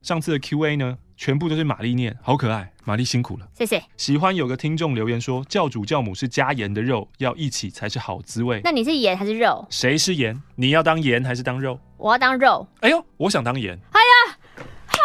[0.01, 3.81] 上次的 Q&A 呢，全部都是玛丽念，好可爱，玛丽辛苦了，谢谢。
[3.95, 8.59] 喜欢有个听众留言说，教主教母是加盐的肉，要一起才是好滋味。
[8.65, 9.65] 那你是盐还是肉？
[9.69, 10.41] 谁是盐？
[10.55, 11.79] 你要当盐还是当肉？
[11.95, 12.67] 我要当肉。
[12.81, 13.79] 哎呦，我想当盐。
[13.93, 14.99] 哎呀，哎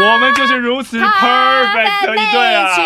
[0.00, 2.76] 呀，我们就是如此 perfect 的一对啊！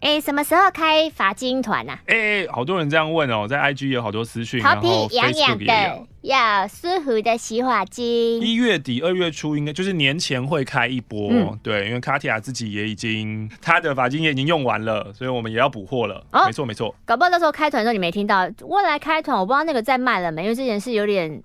[0.00, 1.98] 哎，什么时候开发金团啊？
[2.06, 8.40] 哎，好多人这样问哦，在 IG 有好多私讯，头皮痒痒的，要舒服的洗发精。
[8.40, 16.24] 一月底二月初应该就是年前会开一波，嗯、对，因为卡提亚自己也已经他的发金也已经用完了，所以我们也要补货了。
[16.30, 16.94] 哦，没错没错。
[17.04, 21.42] 搞不好到时候开团的时候你没听到，未来开团我不知道那个在卖了没，因为之前是有点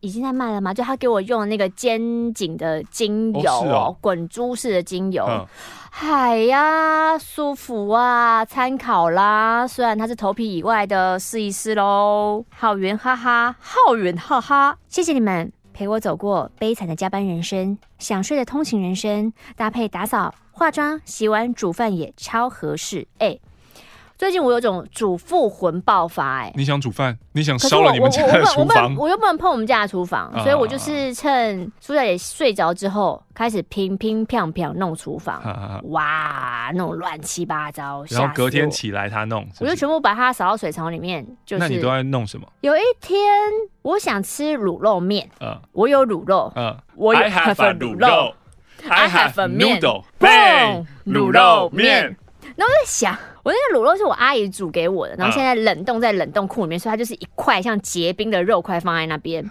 [0.00, 5.24] 已经在卖了嘛，就他给我用那个肩颈的精油哦，滚、哦、珠式的精油。
[5.26, 5.46] 嗯
[5.96, 9.64] 海呀，舒服啊，参考啦。
[9.64, 12.44] 虽然它是头皮以外的，试一试喽。
[12.50, 23.06] 浩源哈哈，浩源哈哈，谢谢你们陪我走过悲惨的加班人生，想睡的通勤人生，搭配打扫、化妆、洗碗、煮饭也超合适。
[23.18, 23.38] 哎、
[24.16, 27.18] 最近我有种主妇魂爆发，哎，你想煮饭？
[27.32, 28.94] 你想烧了你们家的厨房？
[28.96, 35.42] 我又不能碰我们家的厨房，所以我就是趁苏小姐睡着之后，开始乒乒乓乓弄厨房，
[35.90, 38.04] 哇，弄乱七八糟。
[38.08, 41.26] 然后隔天起来他弄，我就全部把它扫到水槽里面。
[41.44, 42.46] 就是那你都在弄什么？
[42.60, 43.20] 有一天
[43.82, 47.20] 我想吃卤肉面，嗯，我有卤肉，嗯，我有
[47.54, 48.32] 份 卤肉
[48.88, 49.80] ，I have 粉面，
[50.20, 52.16] 嘣，卤肉面。
[52.56, 59.44] 然后我在想，我那个卤肉是我阿姨煮给我的，然后现在冷冻在冷冻库里面，所以它就是一块像结冰的肉块放在那边。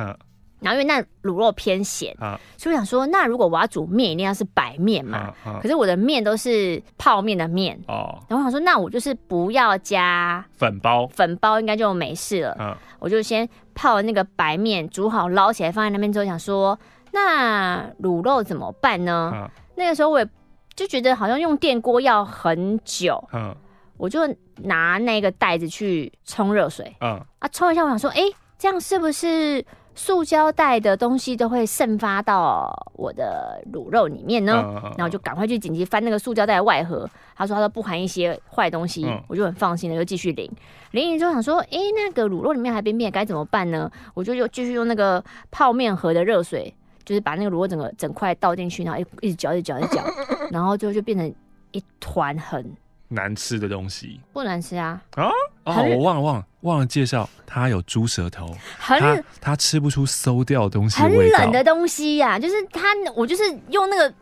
[0.62, 2.16] 然后因为那卤肉偏咸，
[2.58, 5.34] 所以我想说，那如果我要煮面，一定要是白面嘛。
[5.62, 8.18] 可是我的面都是泡面的面哦。
[8.30, 12.78] 然后我想说，那我就是不要加粉包，粉包应该就没事了。
[13.00, 16.80] 我就先泡那个白面，煮好捞起来放在那边之后，想说
[17.12, 19.50] 那卤肉怎么办呢？
[19.76, 20.28] 那个时候我也。
[20.76, 23.56] 就觉得好像用电锅要很久，嗯，
[23.98, 24.22] 我就
[24.64, 34.64] 拿那个袋子去冲热水，嗯，啊，冲一下，我想说，哎、欸，这样是不是塑胶袋的东西都会渗发到我的卤肉里面呢？
[34.66, 40.50] 嗯、然后我就赶快去紧急翻那个塑胶袋的外盒，他说他说不含一些坏东西，嗯、我就很放心的就继续淋，
[40.92, 43.92] 淋淋之后想说，哎、欸，那个卤肉里面还边边该怎么办呢？
[44.16, 46.74] 我就又继续用那个泡面盒的热水。
[47.06, 50.04] 就是把那个萝卜整个整块倒进去，然后一一直搅，一直搅，一直搅，
[50.52, 51.34] 然后就就变成
[51.72, 52.66] 一团很
[53.08, 54.20] 难吃的东西。
[54.32, 55.02] 不难吃啊！
[55.16, 55.30] 啊
[55.66, 62.40] 哦，我忘了忘了忘了介绍，它有猪舌头，很它，它吃不出馊掉的东西的，很冷的东西呀、啊。
[62.40, 62.82] 就是它，
[63.16, 64.14] 我就是用那个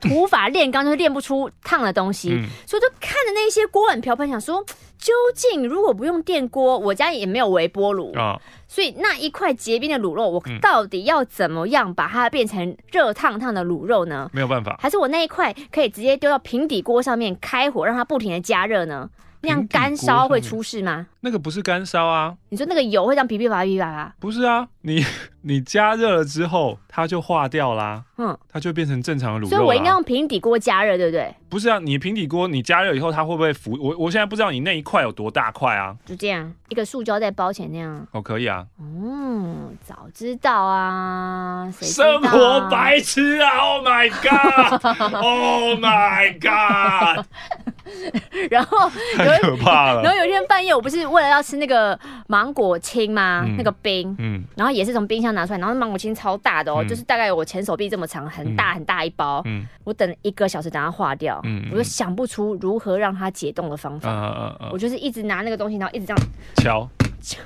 [0.00, 4.64] 土法炼钢，就是炼不出烫的东西，嗯、所以就看着那些锅碗瓢盆，想说。
[4.98, 14.28] 究竟如果不用电锅，我家也没有微波炉啊，哦、所以那一块结冰的卤肉，我到底要怎么样把它变成热烫烫的卤肉呢？
[14.32, 19.08] 没有办法，还是我那一块可以直接丢到平底锅上面开火，让它不停的加热呢？
[19.40, 21.06] 那样干烧会出事吗？
[21.20, 22.34] 那个不是干烧啊！
[22.50, 24.14] 你说那个油会这样噼噼啪皮啪啪？
[24.20, 25.04] 不是啊，你
[25.42, 28.04] 你加热了之后，它就化掉啦。
[28.18, 29.48] 嗯，它就变成正常的卤肉。
[29.48, 31.34] 所以我应该用平底锅加热，对不对？
[31.48, 33.76] 不是啊，你平底锅你加热以后，它会不会浮？
[33.80, 35.96] 我我现在不知道你那一块有多大块啊？
[36.06, 38.06] 就这样，一个塑胶袋包起来那样。
[38.12, 38.64] 哦，可以啊。
[38.80, 41.68] 嗯，早知道啊！
[41.80, 47.24] 生活白痴啊！Oh my god！Oh my god！
[48.50, 50.02] 然后太可怕了。
[50.02, 53.42] 然后有一天半夜，我不是为了要吃那个芒果青吗？
[53.46, 59.42] 嗯、那个冰，嗯，然后也是从冰箱拿出来，然后芒果青超大的哦，嗯、就是大概有我前手臂这么长，很大很大一包。
[59.46, 64.10] 嗯，我等了一个小时等它化掉，嗯，我就想不出如何让它解冻的方法。
[64.10, 66.88] 嗯嗯嗯，我就是一直拿那个东西，然后一直这样敲，
[67.20, 67.38] 敲，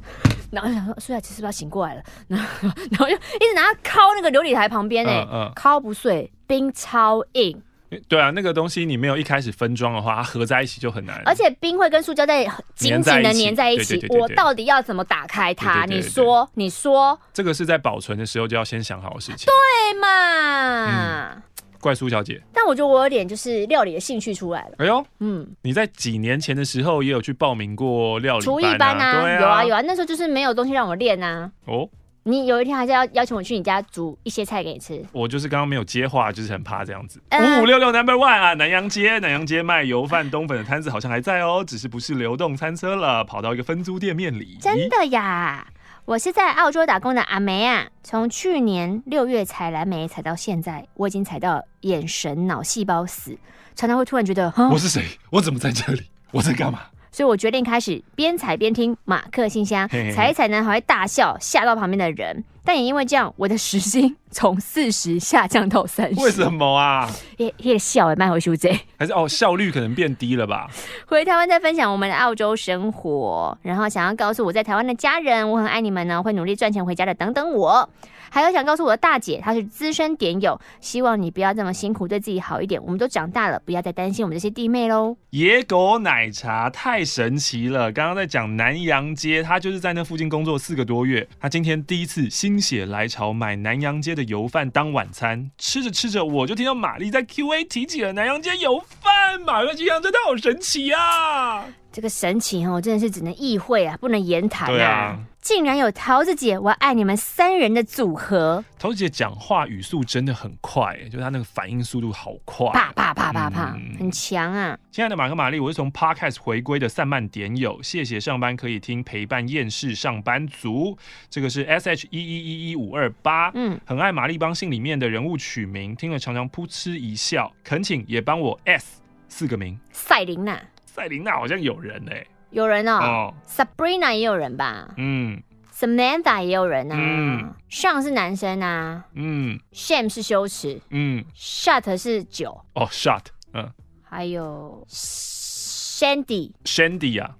[0.50, 2.02] 然后就想说，苏雅琪是不是要醒过来了？
[2.28, 2.46] 然后
[2.90, 7.60] 然后就一直拿它敲那个琉璃台旁边，哎，敲不碎，冰超硬。
[8.08, 11.20] 对啊，那个东西你没有一开始分装的话，它合在一起就很难。
[11.24, 15.84] 而且冰会跟塑胶袋紧紧的粘在一起，我到底要怎么打开它？
[15.86, 21.36] 你说，你说，这个是在保存的时候就要先想好的事情，对嘛？
[21.36, 21.42] 嗯
[21.80, 24.72] 怪苏小姐，但我觉得我有点就是料理的兴趣出来了。
[24.76, 29.06] 哎呦，嗯，你在几年前的时候也有去报名过料理厨艺班啊？
[29.06, 31.50] 啊有啊有啊，那时候就是没有东西让我练啊。
[31.64, 31.88] 哦，
[32.22, 35.02] 你有一天还是要邀请我去你家煮一些菜给你吃。
[35.12, 37.20] 我就是刚刚没有接话，就是很怕这样子。
[37.32, 44.58] 五五六六 Number One 啊，南洋街，南洋街卖油饭冬粉的摊子好像还在哦，只是不是流动餐车了，跑到一个分租店面里。
[44.60, 45.66] 真的呀。
[46.06, 53.38] 我是在澳洲打工的阿梅啊，从去年六月采蓝莓采到现在，我已经采到眼神脑细胞死，
[53.76, 55.04] 常常会突然觉得，我是谁？
[55.30, 56.10] 我怎么在这里？
[56.32, 56.80] 我在干嘛？
[57.12, 62.44] 所以我决定开始边踩边听马克信箱，踩一踩呢还会大笑，吓到旁边的人。
[62.62, 66.20] 但也因为这样，我的时薪从四十下降到三十。
[66.20, 67.10] 为什么啊？
[67.38, 70.68] 也也笑也卖回去这，还是哦效率可能变低了吧？
[71.08, 77.88] 回台湾再分享我们的澳洲生活，然后想要告诉我在台湾的家人，我很爱你们呢，会努力赚钱回家的，等等我。
[78.30, 82.80] 还有想告诉我的大姐，她是资深点友，希望你不要这么辛苦，对自己好一点。
[82.82, 85.16] 我们都长大了，不要再担心我们这些弟妹喽。
[85.30, 101.66] 野狗奶茶太神奇了，刚刚在讲南洋街，他就是在那附近工作四个多月，他今天第一次心血来潮买南洋街的油饭当晚餐，吃着吃着我就听到玛丽在 Q&A 提起了南洋街油饭，马克信箱真的好神奇啊！
[101.92, 104.70] 这个神情哦，真的是只能意会啊，不能言谈啊。
[104.70, 108.64] 对啊，竟然有桃子姐，我爱你们三人的组合。
[108.78, 114.78] 桃子姐讲话语速真的很快，就是她那个反应速度好快，啪啪啪啪啪，嗯、很强啊。
[114.92, 120.96] 亲爱的马克玛丽，我是从 Podcast 回归的散漫点友，谢谢上班可以听，陪伴厌世上班族。
[121.28, 130.60] 这个是 S H 一一一一五二八，嗯，很爱玛丽帮信里面的人物取名，听了常常噗嗤一笑，恳请也帮我 S 四个名，赛琳娜。
[131.00, 143.22] 赛琳娜好像有人哎、欸，有人哦，哦，Sabrina 也有人吧，嗯，Samantha 也有人啊，嗯，Sean 是男生啊，嗯，Shame 是羞耻，嗯，Shut 是酒，哦，Shut，
[143.54, 147.34] 嗯，还有 Shandy，Shandy 啊，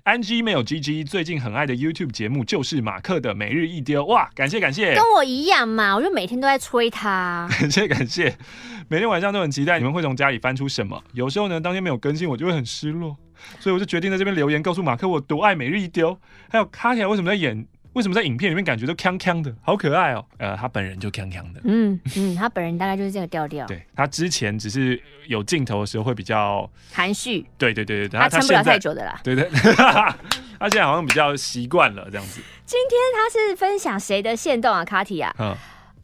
[0.06, 4.30] 安吉没有 GG，最近很爱的 YouTube 节目就是马克的每日一丢哇！
[4.36, 7.48] 感谢感谢，跟我一样嘛，我就每天都在催他。
[7.58, 8.38] 感谢感谢，
[8.86, 11.02] 每天晚上都很期待你们会从家里翻出什么。
[11.12, 13.16] 有时候呢，当天没有更新，我就会很失落，
[13.58, 16.16] 所以我就决定在这边留言告诉马克我多爱每日一丢。
[16.48, 17.66] 还有卡提亚为什么在演？
[17.96, 20.22] 为什么在影片里面感觉都锵锵的，好可爱哦！
[20.36, 21.60] 呃，他本人就锵锵的。
[21.64, 23.66] 嗯嗯，他本人大概就是这个调调。
[23.66, 27.46] 对， 他之前只是有镜头的时候会比较含蓄。
[27.56, 29.18] 对对对对，他撑不了太久的啦。
[29.24, 32.42] 对对， 他现在好像比较习惯了这样子。
[32.66, 34.84] 今天他是分享谁的线动啊？
[34.84, 35.34] 卡提亚。
[35.38, 35.56] 嗯。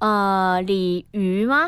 [0.03, 1.65] 呃，鲤鱼吗？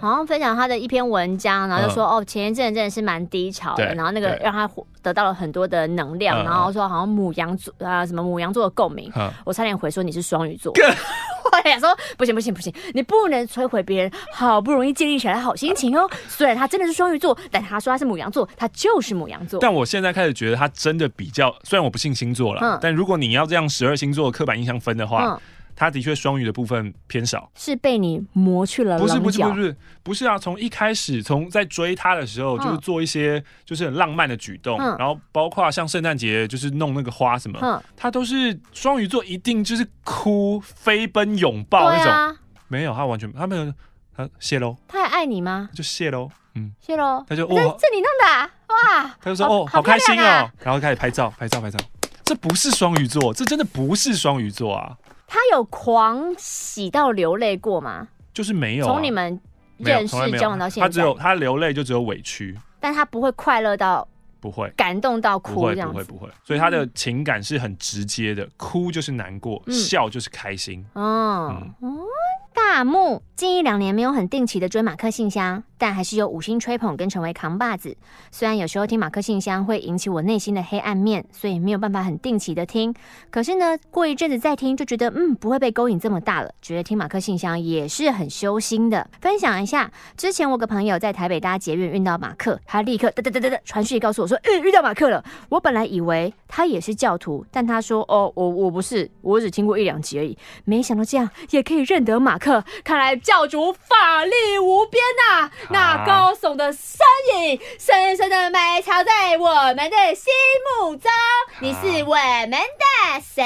[0.00, 4.70] 好像分享他的一篇文章，然后就说、嗯、哦，前一阵真的是蛮低潮的，然后那个让他
[5.02, 10.94] 得到了很多的能量，然后说好像母羊座啊，什么母羊座的共鸣，嗯、我差点回说你是双鱼座，嗯、
[11.50, 16.08] 我想说不行不行不行，你不能摧毁别人好不容易建立起来的好心情哦。
[16.28, 19.58] 虽然他真的是双鱼座，但他说他是母羊座，他就是母羊座。
[19.58, 25.40] 但我现在开始觉得他真的比较，虽然我不信星座了，嗯、但如果你要这样十二星座的刻板印象分的话。
[25.76, 28.98] 嗯他的确双鱼的部分偏少，是被你磨去了。
[28.98, 30.38] 不是不是不是不是啊！
[30.38, 42.10] 从一开始，从在追他的时候，就是做一些就是很浪漫的举动，嗯、然后包括像圣诞节就是弄那个花什么，嗯、他都是双鱼座一定就是哭、飞奔、拥抱那种。
[42.10, 42.34] 啊、
[42.68, 43.70] 没有，他完全他没有，
[44.16, 44.74] 他谢喽。
[44.88, 45.68] 他还爱你吗？
[45.74, 47.22] 就谢喽，嗯，谢喽。
[47.28, 48.50] 他就哇，这你弄的啊？
[48.68, 49.14] 哇！
[49.20, 51.78] 他就说哦，好开心哦，然后开始拍照，拍照，拍照。
[52.24, 54.96] 这不是双鱼座，这真的不是双鱼座啊！
[55.26, 58.08] 他有狂喜到流泪过吗？
[58.32, 58.92] 就是没有、啊。
[58.92, 59.40] 从你们
[59.78, 64.06] 认识交往到现在，他只有他流泪就只有委屈，但他不会快乐到
[64.40, 66.30] 不会感动到哭这样子，不会不会。
[66.44, 70.84] 所以他的情感是很直接的，哭就是难过，嗯、笑就是开心。
[70.94, 71.48] 哦。
[71.50, 71.96] 嗯嗯
[72.54, 77.96] 大木近一两年没有很定期的追马克信箱，但还是有五星吹捧跟成为扛把子。
[78.30, 82.94] 虽然有时候听马克信箱会引起我内心的黑暗面，所以没有办法很定期的听。
[83.30, 86.50] 可是呢，过一阵子再听就觉得，嗯，不会被勾引这么大了。
[86.60, 89.08] 觉得听马克信箱也是很修心的。
[89.20, 95.22] 分享一下，之前我个朋友在台北搭捷运遇到马克，他立刻哒哒哒哒哒传讯告诉我说，嗯，遇到马克了。
[95.48, 100.36] 我本来以为他也是教徒，但他说，哦，我我不是，我只听过一两集而已。
[100.64, 102.64] 没想到这样也可以认得马克。
[102.84, 105.52] 看来教主法力无边呐、啊！
[105.70, 107.00] 那高耸的身
[107.34, 110.32] 影，深深的埋藏在我们的心
[110.80, 111.10] 目中。
[111.60, 112.58] 你是我们的
[113.16, 113.42] 哇塞，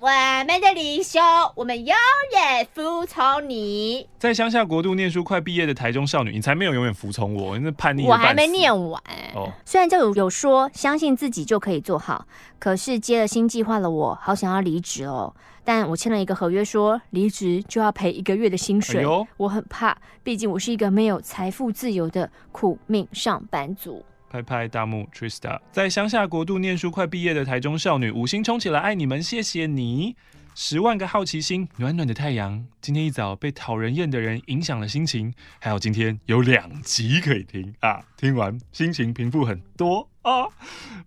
[0.00, 1.20] 完美的领袖，
[1.54, 1.94] 我们永
[2.32, 4.08] 远服从你。
[4.18, 8.04] 在乡下国度念书快毕业的台中少女，你才没有永远服从我，你是叛逆。
[8.04, 9.00] 我还没念完。
[9.36, 12.26] 哦，虽然就有有说相信自己就可以做好，
[12.58, 15.32] 可是接了新计划的我，好想要离职哦。
[15.62, 19.04] 但我签了一个合约说，说离职就要赔一个月的薪水。
[19.06, 24.04] 哎，我很怕，毕竟我是一个没有财富自由的苦命上班族。
[24.32, 30.16] 拍拍大木 Trista，在乡下国度念书快毕业的台中少女，五星冲起来，爱你们，谢谢你。
[30.54, 32.66] 十万个好奇心，暖暖的太阳。
[32.80, 38.00] 今天一早被讨人厌的人影响了心情，还好今天有两集可以听啊！
[38.16, 40.48] 听完心情平复很多啊。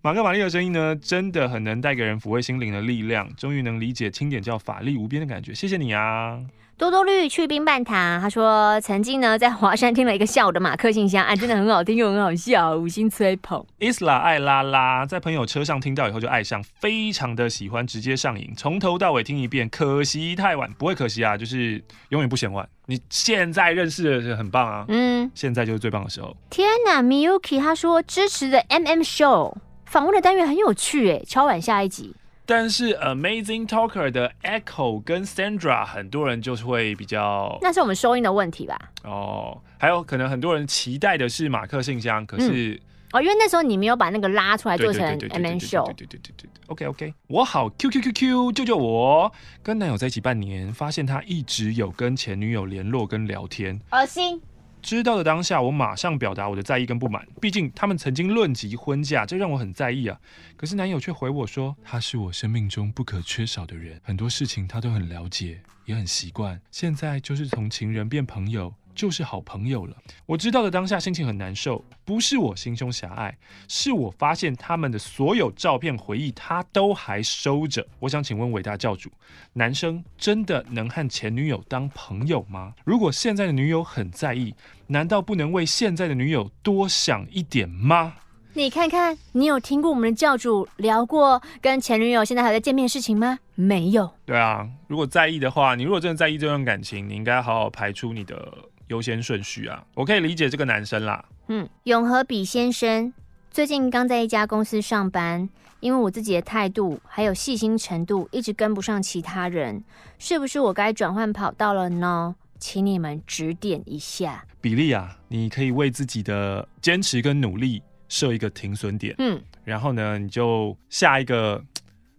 [0.02, 3.28] 马克·玛丽的声音呢，真的很能带给人抚慰心灵的力量。
[3.34, 6.40] 终于能理解轻点叫法力无边的感觉，谢谢你啊。
[6.78, 13.64] 多多绿去冰半糖，他说曾经呢在华山听了一个下午的马克信箱，啊，真的很好听又很好笑，五星吹捧。
[13.80, 19.66] Isla 爱拉拉在朋友车上听到以后就爱上，非常的喜欢，直接上瘾，从头到尾听一遍。
[19.70, 22.68] 可惜太晚，不会可惜啊，就是永远不嫌晚。
[22.84, 26.36] 你现在认识的很棒啊，嗯，现在就是最棒的时候。
[26.50, 29.54] 天哪，Miyuki 他说支持的 MM Show
[29.86, 32.14] 访问的单元很有趣，哎，敲碗下一集。
[32.48, 38.78] 但是 Amazing Talker 的 Echo 跟 Sandra，很多人就是会比较，那是我们收音的问题吧？
[39.02, 42.80] 哦，还有可能很多人期待的是马克信箱，可是、嗯、
[43.14, 45.84] 哦，因为那时候你没有把那个拉出来做成 M N Show。
[45.86, 49.32] 对对对对对 OK OK，我好 Q Q Q Q，救救我！
[49.62, 54.40] 跟男友在一起半年，发现他一直有跟前女友联络跟聊天，恶心。
[54.86, 57.26] 知道的当下，我马上表达我的在意跟不满。
[57.40, 60.16] 毕竟他们曾经论及婚嫁，这让我很在意啊。
[60.56, 66.60] 可是男友却回我说，他是我生命中不可缺少的人，很多事情他都很了解，也很习惯。
[66.70, 68.72] 现在就是从情人变朋友。
[68.96, 69.96] 就是好朋友了。
[70.24, 73.36] 我知道的当下心情很难受，不是我心胸狭隘，
[73.68, 77.86] 是我发现他们的所有照片回忆他都还收着。
[78.00, 79.10] 我想请问伟大教主，
[79.52, 82.74] 男生真的能和前女友当朋友吗？
[82.84, 84.54] 如果现在的女友很在意，
[84.86, 88.14] 难道不能为现在的女友多想一点吗？
[88.54, 93.38] 你看看，你有听过我们的教主聊过跟前女友现在还在见面的事情吗？
[93.54, 94.10] 没有。
[94.24, 98.50] 对啊，如果在意的话，你如果真的在意这段感情，你应该好好排出你的。
[98.88, 101.24] 优先顺序啊，我可以理解这个男生啦。
[101.48, 103.12] 嗯，永和比先生
[103.50, 105.48] 最近刚在一家公司上班，
[105.80, 109.82] 因为我自己的态度还有细心程度一直跟不上其他人，
[110.18, 112.34] 是不是我该转换跑道了呢？
[112.58, 114.44] 请你们指点一下。
[114.60, 119.14] 比利啊，你可以为自己的坚持跟努力设一个停损点。
[119.18, 121.62] 嗯，然后呢，你就下一个。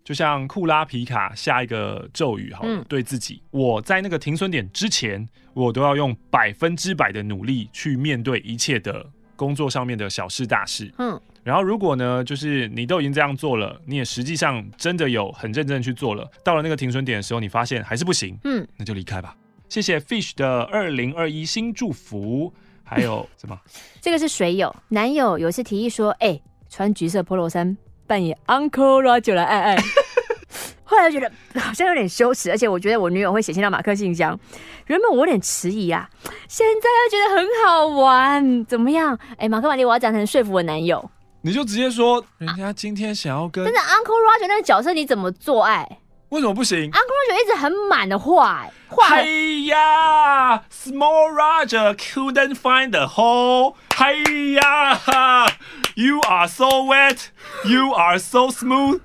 [0.08, 9.06] 就像库拉皮卡下一个咒语，好了，嗯、对自己，我在那个停损点之前，我都要用百分之百的努力去面对一切的
[9.36, 10.90] 工作上面的小事大事。
[10.98, 19.36] 嗯，然后如果呢，就是你都已经这样做了，你也实际上真的有很认真去做了，到了那个停损点的时候，你发现还是不行，嗯，那就离开吧。
[19.68, 23.60] 谢谢 Fish 的二零二一新祝福，还有什么？
[24.00, 27.76] 这个是水友男友有一次提议说，哎、欸，穿橘色 Polo 衫。
[28.08, 29.78] 扮演 Uncle Roger 来爱爱，
[30.84, 31.30] 后来觉得
[31.60, 34.40] 好像有点羞耻，而且我觉得我女友会写信到马克信箱。
[34.88, 36.10] 原本我有点迟疑啊，
[36.48, 39.14] 现在又觉得很好玩，怎么样？
[39.32, 45.86] 哎、欸，马克玛丽，我要讲成说服我男友，你就直接说，人家今天想要跟，但是 Uncle Roger 那个角色你怎么做爱？
[46.30, 48.68] 为什么不行？Uncle Roger 一直很满的话，话。
[48.96, 49.26] 哎
[49.66, 53.76] 呀，Small Roger couldn't find the hole。
[53.96, 55.52] 嗨呀
[55.96, 57.18] ，You are so wet,
[57.66, 59.02] you are so smooth。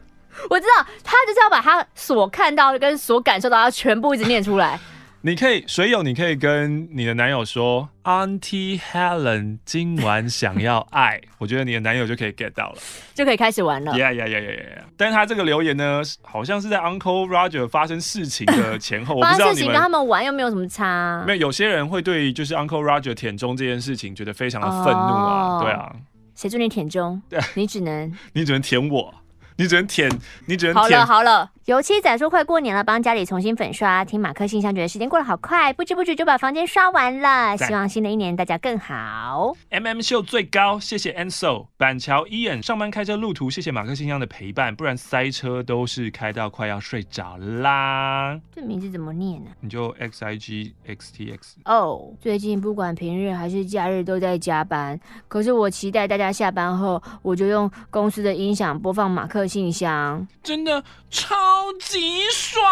[0.49, 4.79] 我知道，他就是要把他所看到的跟所感受到，他全部一直念出来。
[5.25, 12.79] 你可以水友，你可以跟你的男友说，Auntie Helen 今晚想要爱，我觉得你的男友就可以 get 到了，
[13.15, 13.93] 就可以开始玩了。
[13.93, 14.83] Yeah yeah yeah yeah yeah。
[14.97, 19.55] 但是他这个留言呢，好像是在 Uncle Roger 发生事情的前后，我不知道你们。
[19.55, 21.23] 事情跟他们玩又没有什么差。
[21.25, 25.95] 没有，有些人会对就是 Uncle Roger 舔中这件事情觉得非常的愤怒啊，哦、对啊。
[26.35, 27.23] 谁准你舔中？
[27.29, 29.15] 对， 你只能，你只能舔我。
[29.55, 30.11] 你只能舔，
[30.47, 30.83] 你只能舔。
[30.83, 34.05] 好了好了，油漆仔说快过年了，帮家里重新粉刷。
[34.05, 37.57] 听马克信箱，觉得时间过得好快，不知不觉就把房间刷完了。
[37.57, 39.55] 希望新的一年大家更好。
[39.71, 41.69] MM 秀最高，谢谢 Ansel。
[41.77, 48.41] 板桥 Ian 上班开车路途，谢谢马克信箱的陪伴，不然塞车都是开到快要睡着啦。
[48.53, 49.53] 这名字怎么念呢？
[49.61, 51.59] 你就 X I G X T X。
[51.67, 54.99] 哦，最近不管平日还是假日都在加班，
[55.29, 62.63] 可是我期待大家下班后，我就用公司的音响播放马克信箱，真的超超级爽！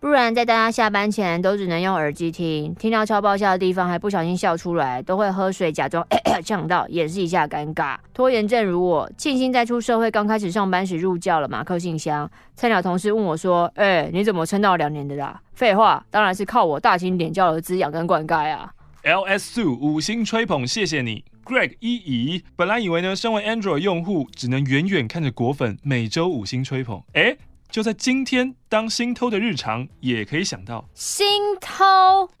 [0.00, 6.06] 不然在大家下班前都只能用耳机听，听到超爆笑的地方还不小心笑出来，都会喝水假装
[6.44, 7.96] 呛到，掩饰一下尴尬。
[8.12, 12.30] 拖延症如我，庆幸在出社会刚开始上班时入教了马克信箱。
[12.54, 18.70] 菜鸟同事问我说：“哎、你怎么撑到两年的啦？”废话，当然是靠我大清点教的滋养跟灌溉啊。
[19.04, 22.44] L S Two 五星吹捧，谢谢你，Greg 一乙。
[22.54, 27.38] 本来以为呢，身为 Android 用户，只能远远看着果粉每周五星吹捧，哎、欸。
[27.70, 31.26] 就在今天，当心偷的日常也可以想到心
[31.60, 31.84] 偷。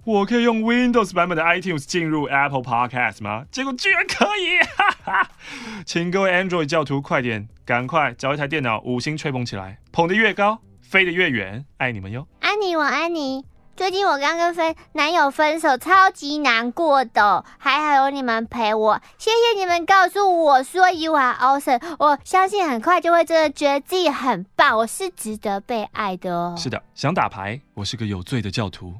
[0.04, 3.44] 我可以用 Windows 版本的 iTunes 进入 Apple Podcast 吗？
[3.50, 4.56] 结果居然可以！
[4.74, 5.30] 哈哈，
[5.84, 11.62] 请各位 Android 教徒快点，赶快找一台电脑，五星吹捧起来，捧得越高，飞得越远。
[11.76, 12.26] 爱你们哟！
[12.40, 13.44] 爱你，我爱你。
[13.78, 26.56] 最近我刚跟分男友分手，超级难过的，还好有你们陪我，谢谢你们告诉我说 You are awesome，我相信很快就会真的觉得自己很棒，我是值得被爱的哦。
[26.58, 28.94] 是的，想打牌，我是个有罪的教徒，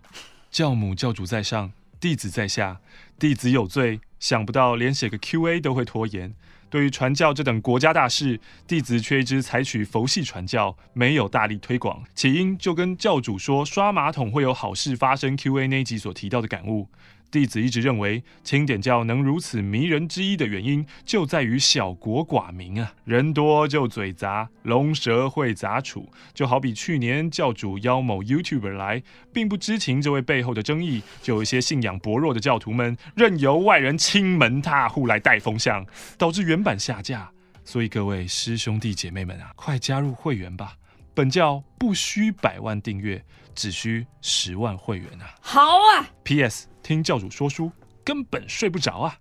[0.53, 2.77] 教母教主在上，弟子在下，
[3.19, 6.33] 弟子有罪，想不到连写个 QA 都会拖延。
[6.71, 12.03] 对于传教这等国家大事，弟子却一直采取佛系传教，没有大力推广。
[12.15, 16.89] 起因就跟教主说刷马桶会有好事发生 Q&A 那集所提到的感悟。
[17.31, 26.11] 弟子一直认为，清点教能如此迷人之一的原因，就在于小国寡民啊，人多就嘴杂，龙蛇会杂处。
[26.33, 29.03] 就好比去年教主邀某 YouTuber 来，
[29.33, 35.85] 并不知情这位背后的争议，就有一些信仰薄弱的教徒们，任由外人亲门踏户来带风向，
[36.17, 37.31] 导致原版下架。
[37.65, 40.75] 所以各位师兄弟姐妹们啊，快加入会员吧！
[41.13, 43.23] 本教不需百万订阅，
[43.55, 45.35] 只需十万会员啊！
[45.43, 46.69] 好啊！P.S.
[46.89, 47.71] 听教主说书
[48.03, 49.19] 根本睡不着啊！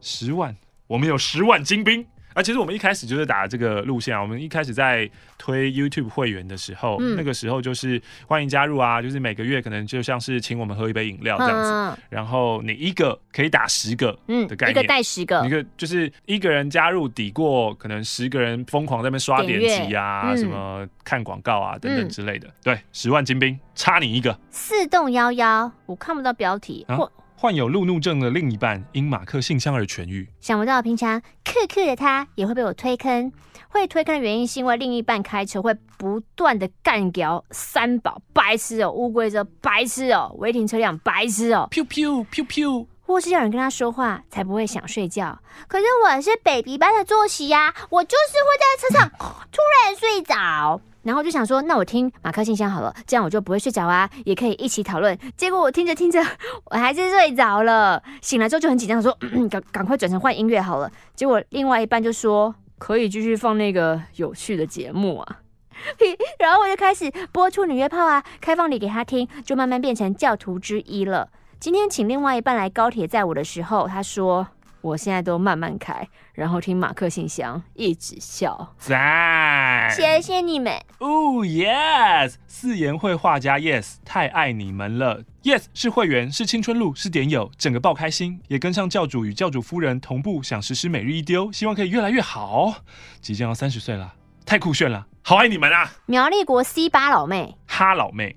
[0.00, 0.56] 十万，
[0.86, 2.06] 我们有十万精兵。
[2.34, 4.22] 啊，其实我们一开始就是打这个路线啊。
[4.22, 5.08] 我们一开始在
[5.38, 11.70] 推 YouTube 会员的时候，嗯、那个时候就是欢迎加入啊，就是每个月可能就像是请我们喝一杯饮料这样子。
[11.70, 22.48] 嗯、然后你一个可以打十个嗯的概念，嗯、一个带十个，一个就是一个人加入抵过可能十个人疯狂在那边刷点击啊，嗯、什么看广告啊等等之类的。
[22.48, 24.38] 嗯、对，十万精兵差你一个。
[24.50, 26.84] 四栋幺幺，我看不到标题。
[26.88, 26.98] 啊
[27.42, 30.28] 患有路怒症的另一半因马克信箱而痊愈。
[30.40, 33.32] 想不到平常克克的他也会被我推坑。
[33.68, 45.36] 会推坑的原因是因为另一半开车会不断的干掉三宝，白痴哦，乌龟车白痴哦，违停车辆白痴哦，飘飘飘飘，或是要人跟他说话才不会想睡觉。
[45.66, 49.10] 可是我是 baby 般的作息呀，我就是会在车上
[49.50, 50.80] 突然睡着。
[51.02, 55.18] 然后就想说，那我听马克信箱好了，这样我就不会睡着啊，也可以一起讨论。
[55.36, 56.20] 结果我听着听着，
[56.66, 58.02] 我还是睡着了。
[58.20, 59.16] 醒来之后就很紧张，说
[59.50, 65.38] ：“赶赶快转成换音乐好了。”结果另外一半就说：“可以继续放那个有趣的节目啊。
[66.38, 71.28] ”然后我就开始播出女约炮啊，开放你给他听，就慢慢变成教徒之一了。
[71.58, 74.46] 今天请另外一半来高铁载我的时候，他说。
[74.82, 78.74] 我现在都慢慢开，然后听马克信箱，一直笑。
[78.78, 80.72] 赞，谢谢你们。
[80.98, 85.22] 哦，yes，四言会画家，yes，太爱你们了。
[85.44, 92.74] yes 是会员，是青春路，是点友，整个爆开心，也跟上教主与教主夫人同步，想实施每日一丢，希望可以越来越好。
[93.20, 94.14] 即将要三十岁了，
[94.44, 95.92] 太酷炫了，好爱你们啊！
[96.06, 98.36] 苗栗国 C 八老妹，哈老妹，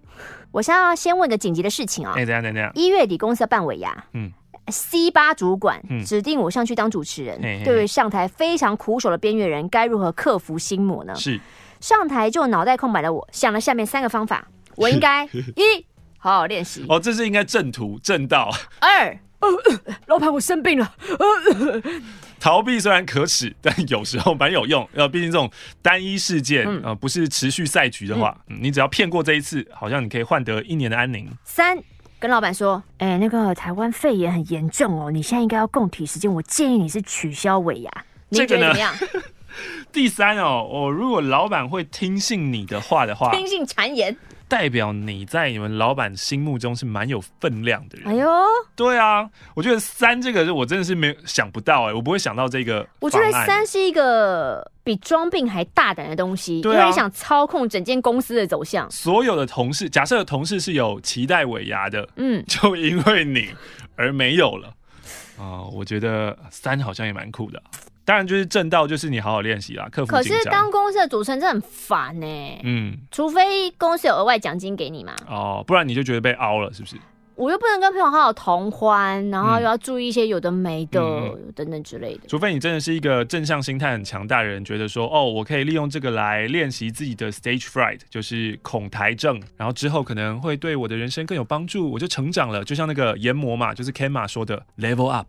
[0.52, 2.14] 我想要先问个紧急的事情啊、哦。
[2.16, 4.32] 哎、欸，等下等下，一月底公司要办尾牙，嗯。
[4.68, 11.14] C 八主管指定我上去当主持人，嗯、对于上台非常苦手的边缘人，该如何克服心魔呢？
[11.16, 11.40] 是
[11.80, 15.86] 上台就脑袋空白的我，想了下面三个方法，我应该 一
[16.18, 18.50] 好好练习哦，这是应该正途正道。
[18.80, 19.16] 二，
[20.08, 21.82] 老板我生病了，呃、
[22.40, 24.90] 逃避虽然可耻，但有时候蛮有用。
[24.94, 25.52] 呃，毕竟这种
[25.84, 31.30] 单一事件，嗯、呃，不是持续赛局的话，嗯、你只要骗过这一次，好像你可以换得一年的安宁。
[31.44, 31.78] 三。
[32.26, 37.92] 跟老板说，哎、欸，那个台湾肺炎很严重哦，你现在应该要供体时间，我建议你是取消尾牙，
[38.30, 38.92] 你觉得怎么样？
[39.94, 44.18] 第三哦，哦，如果老板会听信你的话的话，听信谗言。
[44.56, 48.08] 代表你在你们老板心目中是蛮有分量的人。
[48.08, 48.26] 哎呦，
[48.74, 52.88] 对啊，我觉得三这个我真的是没有想不到哎，我不会想到这个。
[53.02, 58.90] 我觉得三是一个比装病还大胆的东西，对啊，因为你想操控整间公司的走向。
[58.90, 63.50] 所有的同事，假设同事是有脐带尾牙的，嗯，就因为你
[63.98, 64.70] 而没有了
[65.38, 67.62] 啊，呃，我觉得三好像也蛮酷的。
[68.06, 70.12] 当然，就是正道，就是你好好练习啦，克服。
[70.12, 72.62] 可是当公司的组成真的很烦呢。
[72.64, 75.16] 嗯，除非公司有额外奖金给你嘛。
[75.28, 76.96] 哦，不然你就觉得被凹了，是不是？
[77.36, 82.22] 我又不能跟朋友好好同欢，然后又要注意一些有的没的、嗯、等等之类的。
[82.30, 92.64] 除非你真的是一个正向心态很强大的人，觉得说哦，我可以利用这个来练习自己的 stage fright，就是恐台症，然后之后可能会对我的人生更有帮助，我就成长了。
[92.64, 95.28] 就像那个研磨嘛，就是 Kenma 说的 level up，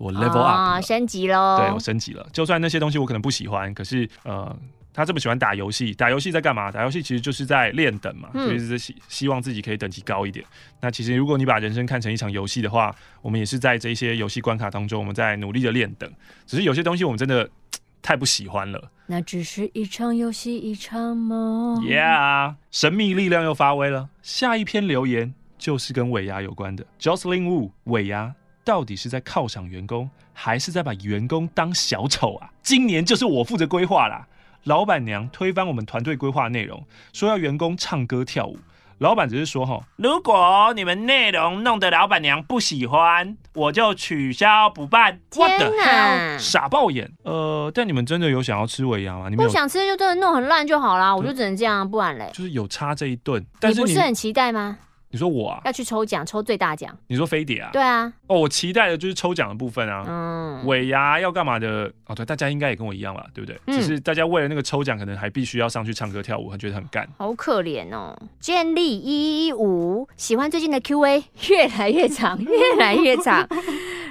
[0.00, 1.58] 我 level up，、哦、升级喽。
[1.60, 2.26] 对，我升级了。
[2.32, 4.56] 就算那些东西我可能不喜欢，可是呃。
[4.92, 6.68] 他这么喜欢打游戏，打游戏在干嘛？
[6.68, 10.44] 打游戏其实就是在练等嘛，所以是希希望自己可以等级高一点。
[10.80, 12.92] 那其实如果你把人生看成一场游戏的话，
[13.22, 16.12] 我们也是在这些游戏关卡当中，我们在努力的练等。
[16.44, 17.48] 只是有些东西我们真的
[18.02, 18.90] 太不喜欢了。
[19.06, 21.80] 那只是一场游戏，一场梦。
[21.84, 24.08] Yeah，神秘力量又发威了。
[24.22, 26.84] 下一篇留言就是跟尾牙有关的。
[26.98, 28.34] Jocelyn Wu，尾牙
[28.70, 32.48] 到底是在犒赏员工，还是在把员工当小丑啊？
[32.62, 34.24] 今年就是我负责规划啦。
[34.62, 36.80] 老板娘推翻我们团队规划内容，
[37.12, 38.56] 说要员工唱歌跳舞。
[38.98, 47.10] 老板只是说：“哈，如果你们内容弄得老板娘不喜欢，我就取消不办。”天，傻爆眼！
[47.24, 49.28] 呃，但你们真的有想要吃尾牙吗？
[49.28, 52.30] 你们不想吃就真的弄很烂就好啦，我就只能这样，不然嘞。
[52.32, 54.78] 就是有差这一顿，但是你，你不是很期待吗？
[55.12, 56.96] 你说我啊，要去抽奖，抽最大奖。
[57.08, 57.70] 你说飞碟啊？
[57.72, 58.12] 对啊。
[58.28, 60.04] 哦，我期待的就是抽奖的部分啊。
[60.06, 60.64] 嗯。
[60.66, 61.92] 尾牙要干嘛的？
[62.06, 63.58] 哦，对，大家应该也跟我一样吧，对不对？
[63.66, 63.74] 嗯。
[63.74, 67.08] 只是大家为了那个抽奖，可能还必须要上去唱歌跳舞，觉得很干。
[67.18, 68.16] 好可怜哦。
[68.38, 73.44] 建立一一五，喜欢最近的 Q&A 越来越长，越来越长，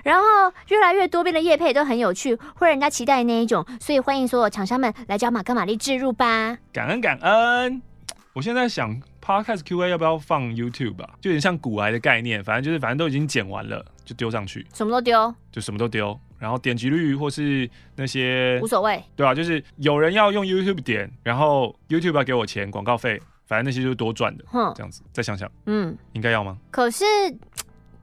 [0.03, 0.23] 然后
[0.67, 6.57] 越来越多变的业配都很有趣，会让人家期待的那一种，所以欢迎所有厂商们来找马克玛丽置入吧。
[6.73, 7.81] 感恩感恩。
[8.33, 9.01] 我现在想。
[9.29, 11.07] Podcast Q&A 要不要放 YouTube 吧？
[11.21, 26.57] 就有点像古癌的概念，反正就是反正都已经剪完了，就丢上去，什么都丢，就什么都丢，然后点击率或是那些无所谓，对啊，就是有人要用 YouTube 点，然后 YouTube 要给我钱广告费，反正那些就是多赚的，哼，这样子，再想想，嗯，应该要吗？
[26.71, 27.05] 可是。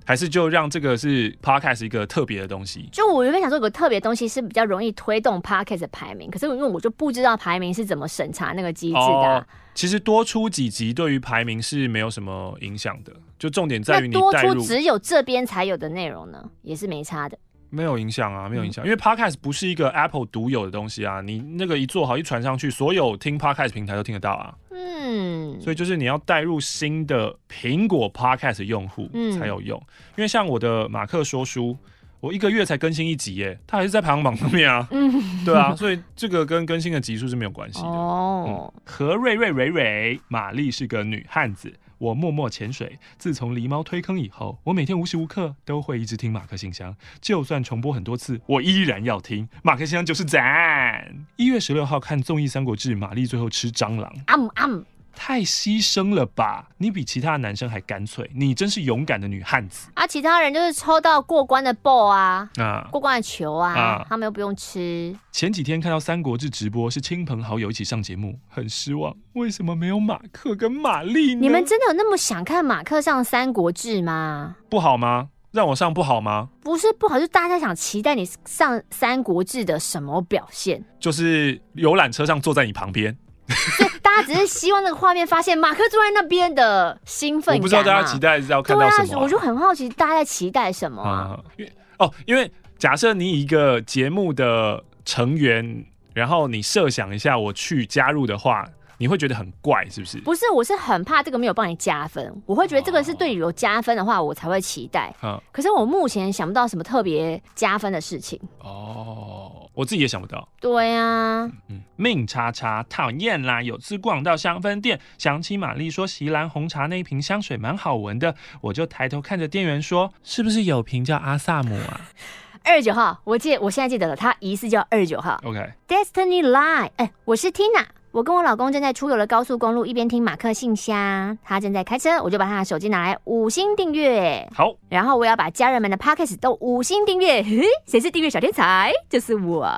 [0.08, 2.88] 还是就让这个是 podcast 一个特别的东西。
[2.92, 9.46] 就我原本想说有个特别东西是比较容易推动 podcast 的排名，可是因为我就不知道排名是怎么审查那个机制的、啊哦。
[9.76, 17.38] 其实多出几集对于排名是没有什么影响的，就重点在于你多出只有这边才有的内容呢，也是没差的。
[17.68, 24.54] 没有影响啊，没有影响，因为 podcast 不是一个 Apple 独有的东西啊，你那个一做好一传上去，所有听 podcast 平台都听得到啊。
[24.70, 31.76] 嗯，所以就是你要带入新的苹果 podcast 用户才有用，嗯、因为像我的马克说书，
[32.20, 34.86] 我一个月才更新一集耶，它还是在排行榜上面啊。
[34.92, 37.86] 嗯，对啊，所以这个跟更新的集数是没有关系的。
[37.86, 41.72] 哦，嗯、何瑞瑞蕊蕊，玛丽是个女汉子。
[41.98, 42.98] 我默默潜水。
[43.16, 49.48] 自从狸猫推坑以后，我每天无时无刻都会一直听马克信箱，就算重播很多次，我依然要听。
[49.62, 51.26] 马克信箱就是赞。
[51.36, 54.12] 一月十六号看综艺《三国志》，玛丽最后吃蟑螂。
[54.26, 54.84] 嗯嗯
[55.16, 56.68] 太牺牲了吧！
[56.76, 60.06] 你比其他男生还干脆，你真是勇敢的女汉子啊！
[60.06, 65.16] 其他人就是抽到过关的 ball 啊，啊，过关的球啊，啊，他们又不用吃。
[65.32, 69.16] 前几天看到《三国志》直播，是亲朋好友一起上节目，很失望。
[69.32, 71.40] 为什么没有马克跟玛丽呢？
[71.40, 74.56] 你们真的有那么想看马克上《三国志》吗？
[74.68, 75.30] 不好吗？
[75.52, 76.50] 让我上不好吗？
[76.62, 80.84] 不是不好，就是大家想期待你上《三国志》的什么表现？
[81.00, 83.16] 就是游览车上坐在你旁边。
[84.16, 87.58] 大家只是希望那个画面发现马克坐在那边的兴奋感。
[87.58, 91.44] 我不知道大家期待是要看到什么、我就很好奇大家在期待什么、啊嗯。
[91.58, 98.66] 因为哦，因为假设你一个节目的成员，然后你设想一下我去加入的话。
[98.98, 100.16] 你会觉得很怪，是不是？
[100.20, 102.34] 不是，我是很怕这个没有帮你加分。
[102.46, 105.14] 我会觉得这个是对你有加分的话，我才会期待。
[105.22, 108.40] 嗯，可是我目前想不到什么特别加分的事情。
[108.60, 110.48] 哦，我自己也想不到。
[110.58, 113.62] 对啊，嗯，命叉叉讨厌啦！
[113.62, 122.00] 有次逛到香氛店，想起玛丽说席兰红茶那一瓶香水蛮好闻的，我就抬头看着店员说：“是不是有瓶叫阿萨姆啊？”
[122.64, 125.38] 二十九号，我记，我现在记得了，他疑似叫二十九号。
[125.44, 127.84] OK，Destiny Line，哎，我是 Tina。
[128.16, 134.48] 我跟我老公正在出游的高速公路，一边听马克信箱，他正在开车，我就把他的手机拿来五星订阅。
[134.54, 137.42] 好，然后我要把家人们的 Podcast 都五星订阅。
[137.42, 138.90] 嘿，谁是订阅小天才？
[139.10, 139.68] 就是我。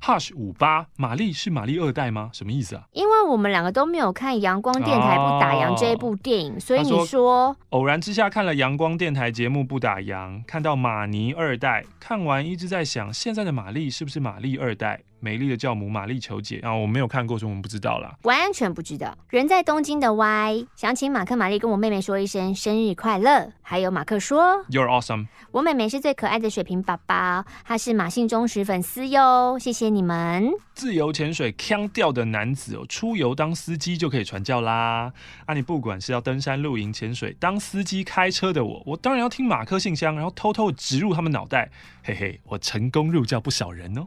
[0.00, 2.30] Hush 五八，玛丽是玛丽二代吗？
[2.32, 2.84] 什么意思啊？
[2.92, 15.00] 因为我们两个都没有看《阳光电台不打烊》这一部电影，哦、所以你说，说偶然之下看了《阳光电台》节目不打烊，看到玛尼二代，看完一直在想，现在的玛丽是不是玛丽二代？
[15.20, 17.88] 美丽的教母玛丽求解啊，我没有看过，所以我们不知道。
[17.88, 19.16] 道啦，完全不知道。
[19.30, 23.50] 人在东京的 Y 想请马克玛丽跟我妹妹说一声生日快乐。
[23.62, 25.28] 还有马克说，You're awesome。
[25.52, 30.50] 我妹妹是最可爱的水瓶宝宝，她是马信忠实粉丝哟，谢谢你们。
[30.74, 35.12] 自由潜水腔调的男子哦，出游当司机就可以传教啦。
[35.46, 41.70] 啊，你不管是要登山、露营、潜水，当司机开车的我，我当然要听马克信箱，然后偷偷植入他们脑袋。
[42.02, 44.06] 嘿嘿，我成功入教不少人哦。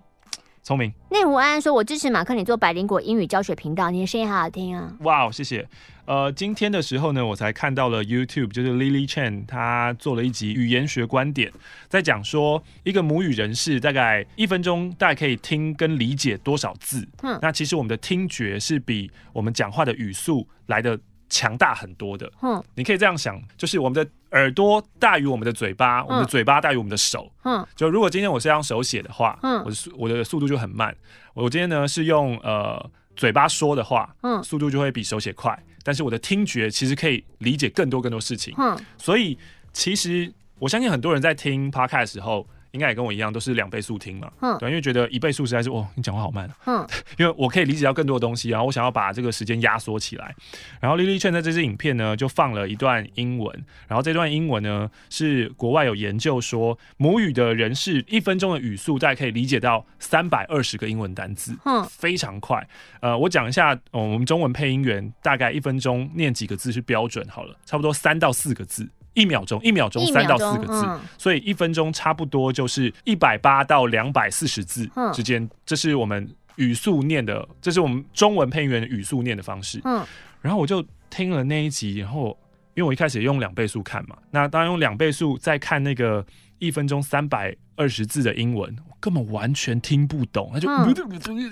[0.63, 0.91] 聪明。
[1.09, 5.67] 内湖安安说：“我支持马克，你做百灵果英语教学频道，你的声音好好听啊！”哇，谢谢。
[6.05, 11.51] 呃，今天的时候呢，我才看到了 YouTube，就是 Lily Chen 她做了一集语言学观点，
[11.87, 17.07] 在讲说一个母语人士大概一分钟大概可以听跟理解多少字。
[17.21, 20.99] 嗯，那其实我们的听觉是比我们讲话的语速来的
[21.29, 22.31] 强大很多的。
[22.41, 24.09] 嗯，你可以这样想，就是我们的。
[24.31, 27.31] 耳朵大于我们的嘴巴，嗯、我们的嘴巴大于我们的手。
[27.43, 30.95] 嗯，就如果今天我是用手写的话，嗯，我的速我的速度就很慢。
[31.33, 35.57] 我今天呢是用呃嘴巴说的话，嗯，速度就会比手写快。
[35.83, 38.53] 但是我的听觉其实可以理解更多更多事情。
[38.57, 39.37] 嗯，所以
[39.73, 42.47] 其实我相信很多人在听 Podcast 的时候。
[42.71, 44.31] 应该也跟我一样，都是两倍速听嘛。
[44.41, 46.55] 嗯，对，因为觉得一倍速实在是，哦，你讲话好慢啊。
[46.65, 50.33] 嗯， 因为我可以理解到更多的东西，然后我想要把这个时间压缩起来。
[50.79, 53.65] 然后 Lily Chen 在这支影片呢，就放了一段英文。
[53.87, 61.57] 然后这段英文呢，是国外有研究说，母语的人士一分钟的语速，大概可以理解到三百二十个英文单字。
[61.65, 62.65] 嗯，非常快。
[63.01, 68.89] 呃，我讲一下，哦，我们中文配音员大概一分钟念几个字是标准好了，差不多三到四个字。
[69.13, 75.43] 一秒钟，一秒钟三到四个字，嗯、所以一分钟差不多就是一百八到两百四十字之间。
[75.43, 79.81] 嗯、这是我们语速念的，这是我们中文配音员语速念的方式。
[79.83, 80.01] 嗯，
[80.41, 82.37] 然后我就听了那一集，然后
[82.73, 86.25] 因为我一开始也用两倍速看嘛，那当然用两倍速再看那个
[86.59, 90.95] 一分钟三百二十字的英文，我根本完全听不懂，他就很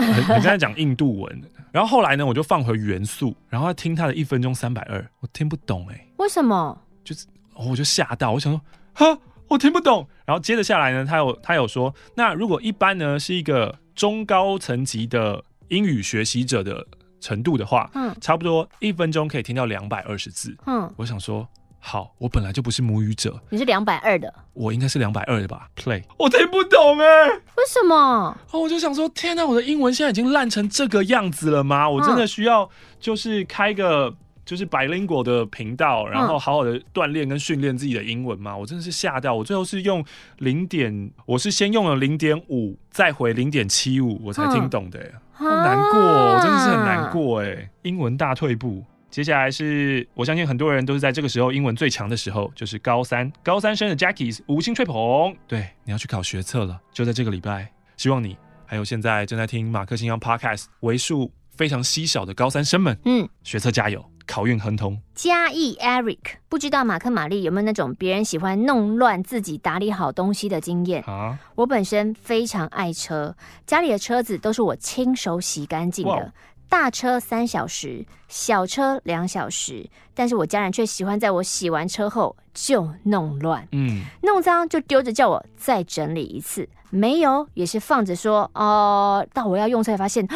[0.03, 1.41] 很像在讲印度文。
[1.73, 6.81] 然后后来呢，我就放回原速，然后要听他的一分钟三百二，我听不懂哎、欸，为什么？
[7.03, 7.25] 就是。
[7.67, 8.61] 我就吓到，我想说，
[8.93, 10.07] 哈，我听不懂。
[10.25, 16.85] 然后接着下来呢，他有他有说，那如果一般呢是一个中高层级的英语学习者的
[17.19, 20.55] 程度的话，嗯，差不多一分钟可以听到两百二十字。
[20.67, 21.47] 嗯，我想说，
[21.79, 28.37] 好，我本来就不是母语者，你是两百二的，我应该是两百二的吧？Play，我听不懂哎、欸，为什么？
[28.51, 31.89] 哦我就想说，天哪，我的英文现在已经烂成这个样子了吗？
[31.89, 34.15] 我真的需要就是开个。
[34.49, 38.53] 就是 bilingual 的频道，然后好好的锻炼跟训练自己的英文嘛。
[38.53, 40.03] 嗯、我真的是吓到，我最后是用
[40.39, 44.99] 零点，我是先用了零点五，再回零点七五，我才听懂的、
[45.33, 48.83] 好难过、哦，我真的是很难过哎、欸，英文大退步。
[49.11, 55.35] 接下来是我相信很多人都是在这个时候英文最强的时候，就是高三，高三生的 Jackie 五星吹捧。
[55.47, 57.71] 对，你要去考学测了，就在这个礼拜。
[57.97, 58.35] 希望你
[58.65, 64.03] 还有现在正在听马克信箱 Podcast 为数非常稀少的高三生们，嗯，学测加油。
[64.29, 65.01] 考运亨通。
[65.15, 71.37] 嘉义 Eric 不知道马克玛丽有没有那种别人喜欢弄乱自己打理好东西的经验啊？
[71.55, 76.31] 我本身非常爱车，家里的车子都是我亲手洗干净的。
[76.69, 90.27] 大车三小时，小车两小时，但是我家人却喜欢在我洗完车后就弄乱，嗯，弄脏就丢着叫我再整理一次，没有也是放着说哦、呃，到我要用才发现。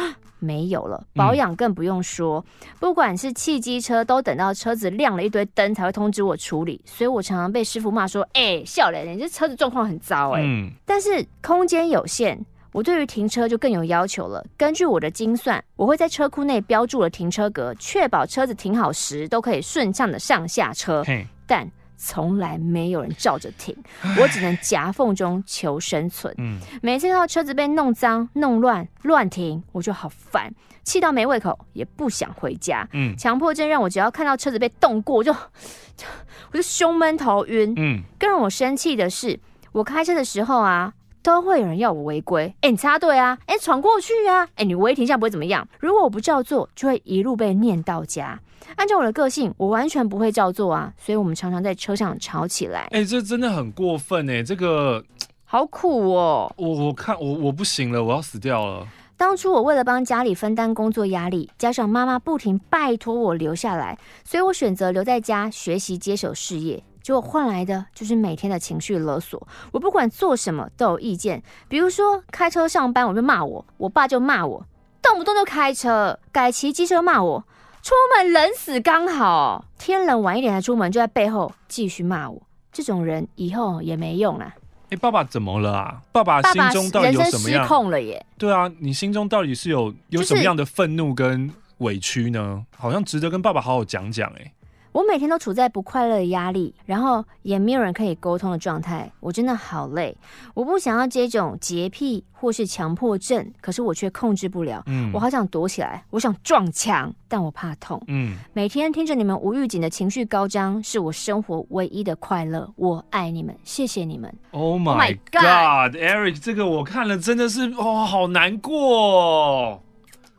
[0.44, 2.44] 没有了，保养更不用说。
[2.60, 6.80] 嗯、不管是汽机车，都等到车子亮了一堆灯才会通知我处理。
[6.84, 10.46] 所以我常常被师傅骂说：“哎、欸，笑脸，你这车子状况很糟哎、欸。
[10.46, 12.38] 嗯”但是空间有限，
[12.72, 14.44] 我对于停车就更有要求了。
[14.56, 21.02] 根据我的精算，我会在车库内标注了停车格，确保车子停好时都可以顺畅的上下车。
[21.46, 21.68] 但
[22.06, 23.74] 从来没有人照着停，
[24.20, 26.34] 我只能夹缝中求生存。
[26.36, 30.52] 嗯，每次看到车子被弄脏、弄乱、乱停，我就好烦，
[30.82, 32.86] 气到没胃口，也不想回家。
[32.92, 35.32] 嗯，强迫症让我只要看到车子被动过，我就
[36.52, 37.72] 我就胸闷头晕。
[37.78, 39.40] 嗯，更让我生气的是，
[39.72, 40.92] 我开车的时候啊，
[41.24, 42.54] 都会有人要我违规。
[42.60, 43.38] 哎，你插队啊！
[43.46, 44.46] 哎，闯过去啊！
[44.56, 45.66] 哎，你违停下不会怎么样。
[45.80, 48.38] 如果我不照做，就会一路被念到家。
[48.76, 52.80] 按照我的个性，我完全不会照做啊，所以我们常常在车上吵起来。
[52.90, 55.02] 哎、欸，这真的很过分哎，这个
[55.46, 56.52] 好苦哦。
[56.58, 58.86] 我我看我我不行了，我要死掉了。
[59.16, 66.82] 当初我为了帮家里分担工作压力，加上妈妈不停拜托我留下来，所以我选择留在家学习接手事业。
[67.04, 69.46] 结果换来的就是每天的情绪勒索。
[69.72, 74.66] 我不管做什么都有意见，比如说开车上班，我就骂我，我爸就骂我，
[75.02, 77.44] 动不动就开车，改骑机车骂我。
[77.82, 82.40] 出门冷死刚好，天冷晚一点才出门，就在背后继续骂我。
[82.72, 84.46] 这种人以后也没用了。
[84.46, 86.00] 哎、欸，爸爸怎么了啊？
[86.10, 87.62] 爸爸心中到底有什么样？
[87.62, 88.24] 失控了耶？
[88.38, 92.64] 对啊，你心中到底是有有什么样的愤怒跟委屈呢？
[92.78, 94.52] 好像值得跟爸爸好好讲讲哎。
[94.94, 100.16] 我每天都处在不快乐的压力，然后也没有人可以沟通的状态，我真的好累。
[100.54, 104.84] 我不想要这种洁癖或是强迫症，可是我却控制不了。
[104.86, 108.00] 嗯，我好想躲起来，我想撞墙，但我怕痛。
[108.06, 112.72] 嗯，每天听着你们无预警的情绪高涨，是我生活唯一的快乐。
[112.76, 114.32] 我爱你们，谢谢你们。
[114.52, 119.82] Oh my God，Eric，这个我看了真的是哦，好难过。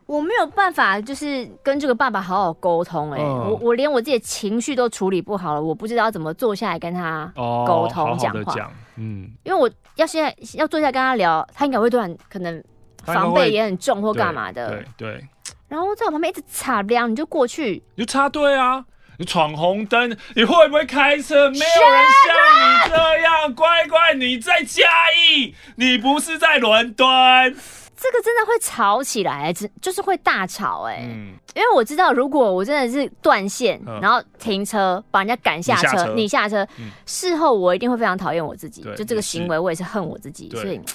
[0.06, 3.18] 我没有办法，就是跟这个爸爸好好沟通、欸。
[3.18, 8.54] 哎、嗯，我我连我自己的情绪都处理不好了，我不知道怎么坐下来跟他沟通讲话。
[8.54, 12.62] 哦、嗯，因为我要现在要坐下来跟他聊，他应该会突然可能
[13.04, 14.68] 防备也很重或干嘛的。
[14.68, 15.12] 对对。
[15.12, 15.28] 对
[15.68, 18.84] 然后在我旁边一直擦亮，你就过去，你就插队啊！
[19.18, 21.50] 你闯红灯，你会不会开车？
[21.50, 24.14] 没有人像你这样乖乖。
[24.14, 27.56] 你在嘉义，你不是在伦敦。
[27.96, 40.80] 这个真的会吵起来，就是会大吵哎，嗯、因为我知道，如果我真的是断线，嗯、然后停车把人家赶下车，你下车，下车嗯、事后我一定会非常讨厌我自己，就这个行为我也是恨我自己，所以。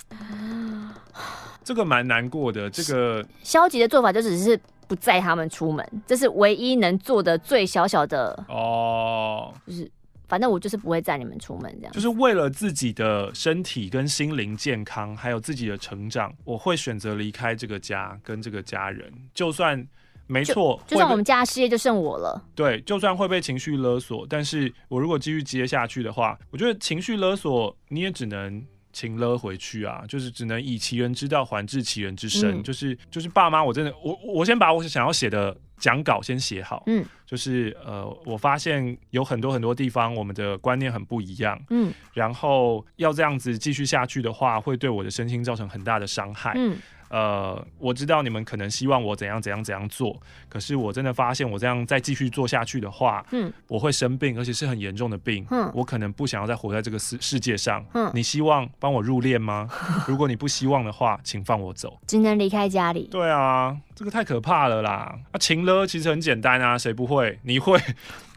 [1.64, 2.70] 这个蛮难过的。
[2.70, 9.89] 这个消极的做法就只是不载他们出门，这是唯一能做的最小小的哦，就是。
[10.32, 19.12] 反正我就是不会载你们出门，这样就是为了自己的身体跟心灵健康，还有自己的成长，我会选择离开这个家跟这个家人。
[19.34, 19.86] 就算
[20.28, 35.56] 没错，就，算我们家事业就剩我了，对，就算会被情绪勒索，但是我如果继续接下去的话，我觉得情绪勒索你也只能情勒回去啊，就是只能以其人之道还治其人之身，嗯、就是就是爸妈，我真的我我先把我想要写的。
[35.82, 46.78] 讲稿先写好，嗯，就是呃，我发现有很多很多地方我们的观念很不一样，嗯，然后要这样子继续下去的话，会对我的身心造成很大的伤害，嗯。
[47.12, 59.68] 呃，我知道你们可能希望我怎样怎样怎样做，可是我真的发现我这样再继续做下去的话，嗯，我会生病，而且是很严重的病，嗯，我可能不想要再活在这个世世界上，嗯，你希望帮我入殓吗？
[60.07, 63.09] 如果你不希望的话，请放我走，只能离开家里。
[63.12, 65.14] 对啊，这个太可怕了啦！
[65.32, 67.38] 啊，情了其实很简单啊，谁不会？
[67.43, 67.78] 你会？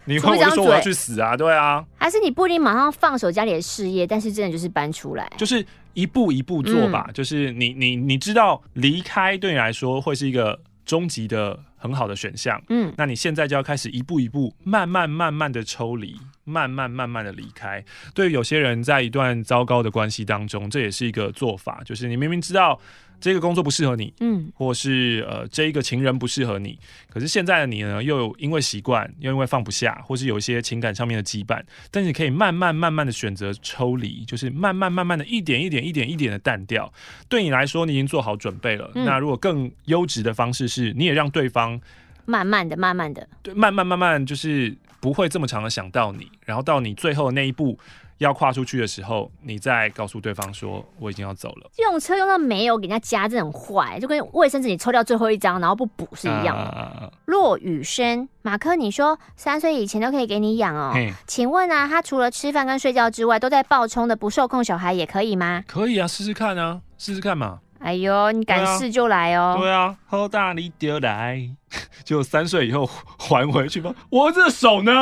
[0.05, 0.31] 你会？
[0.31, 1.37] 我就说我要去死啊！
[1.37, 5.65] 对啊，还是你不一定马上放手家里的事业，但是真的就是搬出来，就是。
[5.95, 17.85] 一步一步做吧，嗯、就是你你你知道离开对你来说会是一个终极的很好的选项，嗯，那你现在就要开始一步一步慢慢慢慢的抽离，慢慢慢慢的离开。
[18.13, 22.77] 对于有些人在一段糟糕的关系当中，这也是一个做法，就是你明明知道。
[23.25, 36.93] 这个工作不适合你，嗯，或是呃，这一个情人不适合你，可是现在的你呢，又有因为习惯，又因为放不下，或是有一些情感上面的羁绊，但是你可以慢慢慢慢的选择抽离，就是慢慢慢慢的一点一点一点一点的淡掉。
[37.27, 38.91] 对你来说，你已经做好准备了。
[38.95, 41.81] 嗯、那如果更优质的方式是，你也让对方
[42.27, 47.79] 慢慢的、慢慢的，对，慢慢慢慢，就是不会这么长的想到你，然后到你最后的那一步。
[48.19, 51.71] 要跨出去的时候，你再告诉对方说我已经要走了。
[51.79, 57.13] 用车用到没有给人家加，这很坏，就跟卫生纸你抽掉最后一张，然后不补是一样的。
[57.27, 60.93] 骆雨生，马克，你说三岁以前都可以给你养哦？
[60.95, 65.65] 嘿请问啊，他除了吃饭跟睡觉之外，都在暴冲的不受控小孩也可以吗？
[65.67, 67.61] 可以啊，试试看啊，试试看嘛。
[67.81, 69.57] 哎呦，你敢试就来哦。
[69.59, 71.39] 对啊，好大力丢来，
[72.03, 72.89] 就三岁以后
[73.19, 73.95] 还回去吧。
[74.09, 74.93] 我这手呢？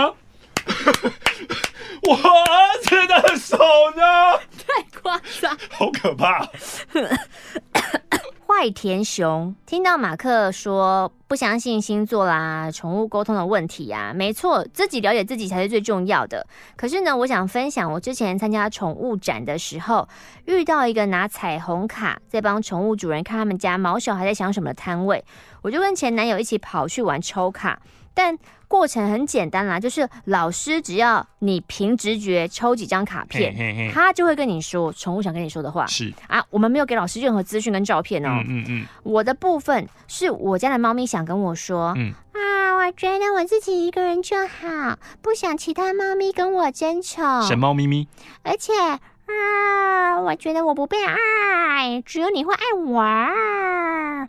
[2.03, 3.57] 我儿子的手
[3.97, 4.39] 呢？
[4.67, 6.47] 太夸张，好可怕！
[8.45, 16.47] 坏田熊听到马克说不相信星座啦、宠物沟通的问题啊，没错，自己了解自己才是最重要的。
[16.77, 20.07] 可是呢，我想分享我之前参加宠物展的时候，
[20.45, 25.25] 遇到一个拿彩虹卡在帮宠物主人看他们家毛小孩在想什么的摊位，
[25.63, 27.81] 我就跟前男友一起跑去玩抽卡。
[28.15, 28.37] 但
[28.73, 35.87] 过程很简单啦，就是老师只要你凭直觉抽几张卡片，嘿嘿嘿，他就会跟你说宠物想跟你说的话。
[35.87, 38.31] 是啊，我们没有给老师任何资讯跟照片哦。
[38.31, 38.87] 嗯嗯嗯。
[39.03, 47.43] 我的部分是我家的猫咪想跟我说，嗯啊，我觉得我自己一个人就好，不想其他猫咪跟我争宠。
[47.43, 48.09] 神猫咪咪。
[48.43, 54.27] 而且啊，我觉得我不被爱，只有你会爱我，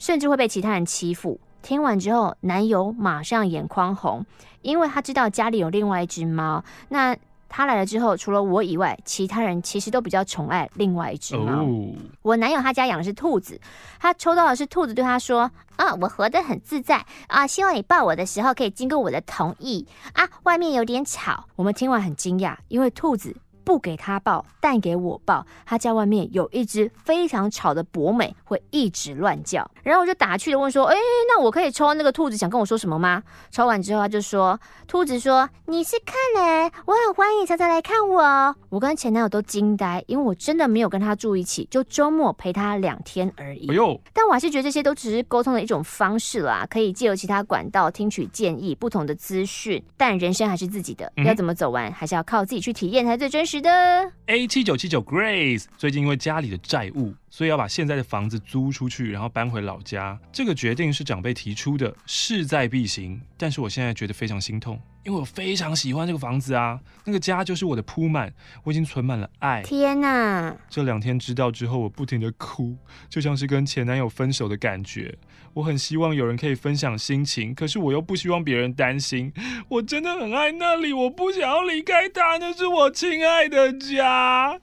[0.00, 1.38] 甚至会被其他人欺负。
[1.64, 4.26] 听完之后，男友马上眼眶红，
[4.60, 6.62] 因为他知道家里有另外一只猫。
[6.90, 7.16] 那
[7.48, 11.64] 他来了之后，除了我以外，其他人其实都比较宠爱另外一只猫。
[11.64, 13.58] 哦、我男友他家养的是兔子，
[13.98, 23.34] 他抽到的是兔子，对他说：“啊，我活得很自在啊，希望你抱我的时候可以经过我的同意啊。”外面有点吵，我们听完很惊讶，因为兔子
[23.64, 25.44] 不给他抱，但给我抱。
[25.64, 29.68] 他家外面有一只非常吵的博美，会一直乱叫。
[29.82, 30.94] 然后我就打趣的问说：“哎，
[31.28, 43.70] 那我可以抽那个兔子，想跟我说什么吗？”抽完之后，他就说：“兔子说你是看人，我很欢迎常常来看我。”我跟前男友都惊呆，因为我真的没有跟他住一起，就周末陪他两天而已。
[43.70, 44.00] 哎呦！
[44.12, 53.53] 但我还是觉得这些都只是沟通的一种方式啦，可以借由其他管道听取建议、不同的资讯，但人生还是自己的，要怎么走完，还是要靠自己去体验才最真实。
[53.54, 60.16] 是的，A 七九七九 Grace 最近因为家里的债务，所以要把现在的房子租出去，然后搬回老家。
[60.32, 63.20] 这个决定是长辈提出的，势在必行。
[63.36, 68.32] 但是我现在觉得非常心痛，因为我非常喜欢这个房子啊，那个家就是我的铺满，
[68.62, 69.60] 我已经存满了爱。
[69.62, 70.56] 天哪！
[70.70, 72.76] 这两天知道之后，我不停的哭，
[73.08, 75.18] 就像是跟前男友分手的感觉。
[75.54, 79.32] 我很希望有人可以分享心情，可是我又不希望别人担心。
[79.68, 84.60] 我真的很爱那里，我不想要离开它，那是我亲爱的家。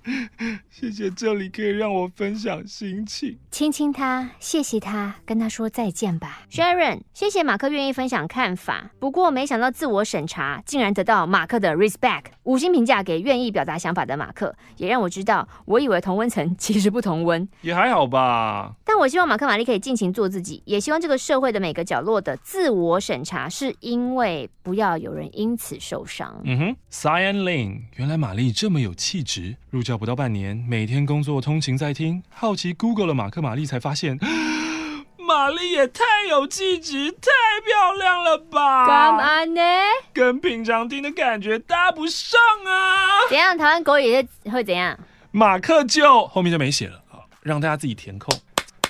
[0.69, 6.43] 谢谢这里可以让我分享心情，亲亲他，谢谢他，跟他说再见吧。
[6.49, 18.73] Sharon，谢谢马克愿意分享看法，不过没想到自我审查竟然得到马克的 respect，五星评价给愿意表达想法的马克，也让我知道，我以为同温层其实不同温，也还好吧。
[18.83, 26.41] 但我希望马克玛丽可以尽情做自己，也希望这个社会的每个角落的自我审查，是因为不要有人因此受伤。
[26.43, 29.55] 嗯哼，Cyan Lin，原来玛丽这么有气质。
[29.69, 34.17] 入教不到半年，每天工作通勤在听，好奇 Google 了马克玛丽，才发现
[35.17, 37.29] 玛丽也太有气质，太
[37.65, 38.85] 漂亮了吧？
[38.85, 39.61] 干嘛呢？
[40.13, 43.29] 跟平常听的感觉搭不上啊！
[43.29, 43.57] 怎样？
[43.57, 44.97] 台湾国语会怎样？
[45.31, 46.99] 马克就后面就没写了。
[47.41, 48.31] 让大家自己填空，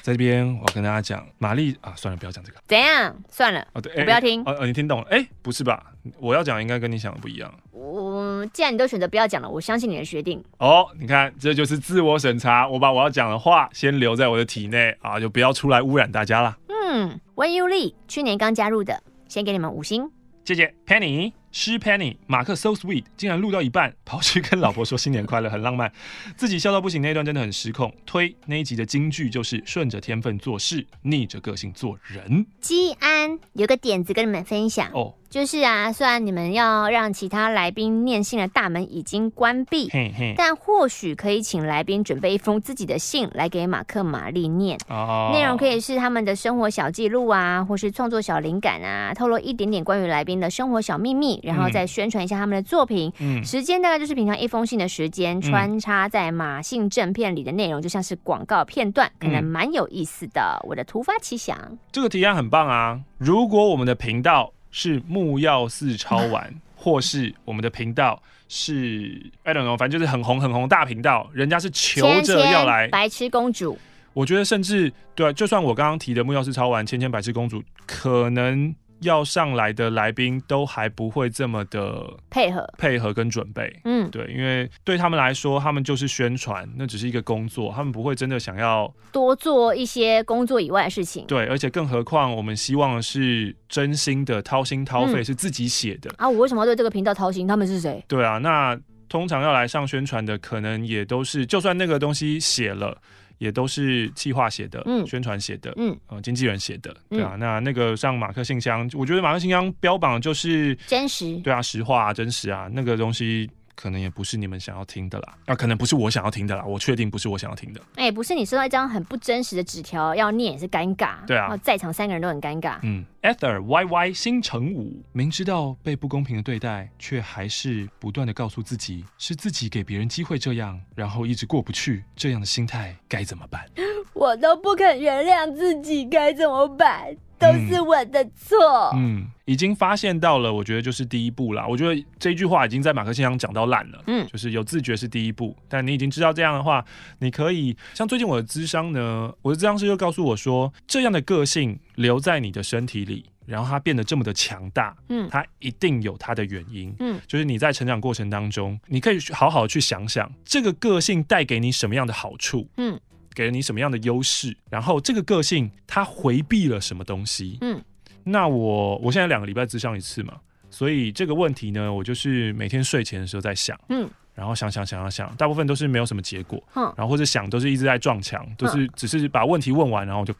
[0.01, 2.59] 在这边我要跟大家讲，玛丽啊，算了，不要讲这个。
[2.67, 3.15] 怎样？
[3.29, 4.41] 算了，哦对，我不要听。
[4.41, 5.07] 哦哦，你听懂了？
[5.09, 5.93] 哎，不是吧？
[6.19, 7.53] 我要讲应该跟你想的不一样。
[7.71, 10.43] 我既然你都选择不要讲了，我相信你的决定。
[10.57, 12.67] 哦，你看，这就是自我审查。
[12.67, 16.57] 我把我要讲的话先留在我的体内啊，就不要出来污染大家了。
[16.67, 20.09] 嗯，When You Lee，去年刚加入的，先给你们五星。
[20.43, 21.33] 谢谢 Penny。
[21.51, 25.91] 诗 Penny 马克 so sweet，竟然录到一半跑去跟老婆说新年快乐，很浪漫，
[26.35, 27.93] 自己笑到不行，那一段真的很失控。
[28.05, 32.45] 推那一集的金句就是顺着天分做事，逆着个性做人。
[32.59, 35.15] 基安有个点子跟你们分享哦。
[35.29, 44.77] 就是啊，虽然你们要让其他来宾念信的大门已经关闭，嘿嘿，但或许可以请来宾准备一封自己的信来给马克玛丽念。
[44.89, 53.11] 哦，内容可以是他们的生活小记录啊，或是创作小灵感啊，透露一点点关于来宾的生活小秘密，然后再宣传一下他们的作品。
[53.19, 60.59] 嗯，时间大概就是平常一封信的时间，穿插在马信正片里的内容就像是广告片段，可能蛮有意思的。
[60.63, 61.57] 我的突发奇想，
[61.91, 62.99] 这个提案很棒啊！
[63.17, 64.51] 如果我们的频道。
[64.73, 73.77] 是木曜四超玩， 或是我们的频道是 I don't know，反正就是很红很红大频道，人家是求着要来白痴公主。
[74.13, 78.73] 我觉得甚至对啊，就算我刚刚提的木曜四超玩，千千白痴公主，可能。
[79.01, 91.25] 要上来的来宾都还不会这么的配合、配合跟准备，嗯，对，因为对他们来说，他们就是宣传，那只是一个工作，他们不会真的想要多做一些工作以外的事情。
[91.27, 96.29] 对，而且更何况，我们希望的是真心的掏心掏肺，是自己写的、嗯、啊！
[96.29, 97.47] 我为什么要对这个频道掏心？
[97.47, 98.03] 他们是谁？
[98.07, 98.79] 对啊，那
[99.09, 102.97] 通常要来上宣传的，可能也都是，就算那个东西写了。
[103.41, 113.49] 也都是企划写的，嗯，宣传写的，嗯，呃，经纪人写的，对啊，嗯、那那个像马克信箱，我觉得马克信箱标榜就是真实，对啊，实话啊，真实啊，那个东西。
[113.81, 117.81] 可能也不是你们想要听的啦，啊，可能不是我想要听的啦，我确定不是我想要听的。
[117.95, 122.77] 哎、欸，不是你收到一张很不真实的纸条要念也是尴尬，对啊，在场三个人都很尴尬。
[122.83, 133.65] 嗯，Ether Y Y 星辰五，明知道被不公平的对待，却还是不断的告诉自己是自己给别人机会这样，然后一直过不去，这样的心态该怎么办？
[134.13, 137.15] 我都不肯原谅自己，该怎么办？
[137.41, 138.57] 都是我的错。
[138.95, 141.65] 嗯，已经发现到了，我觉得就是第一步啦。
[141.67, 144.03] 我觉得这句话已经在马克信箱讲到烂了。
[144.07, 146.85] 嗯，就是有自觉是第一步，但你已经知道这样的话，
[147.19, 156.93] 你可以像最近我的咨商呢，我的咨商师就告诉我说，这样的个性留在你的身体里，然后它变得这么的强大，嗯，它一定有它的原因。
[156.99, 162.69] 嗯，就是你在成长过程当中，你可以好好去想想这个个性带给你什么样的好处。
[162.77, 162.99] 嗯。
[163.33, 164.55] 给了你什么样的优势？
[164.69, 167.57] 然后这个个性他回避了什么东西？
[167.61, 167.81] 嗯，
[168.23, 170.35] 那我我现在两个礼拜咨商一次嘛，
[170.69, 180.33] 所以这个问题呢，我就是每天睡前的时候在想，嗯，然后想想想想想，大部分都是没有什么结果，嗯，然后或者想都是一直在撞墙，都是只是把问题问完，然后就，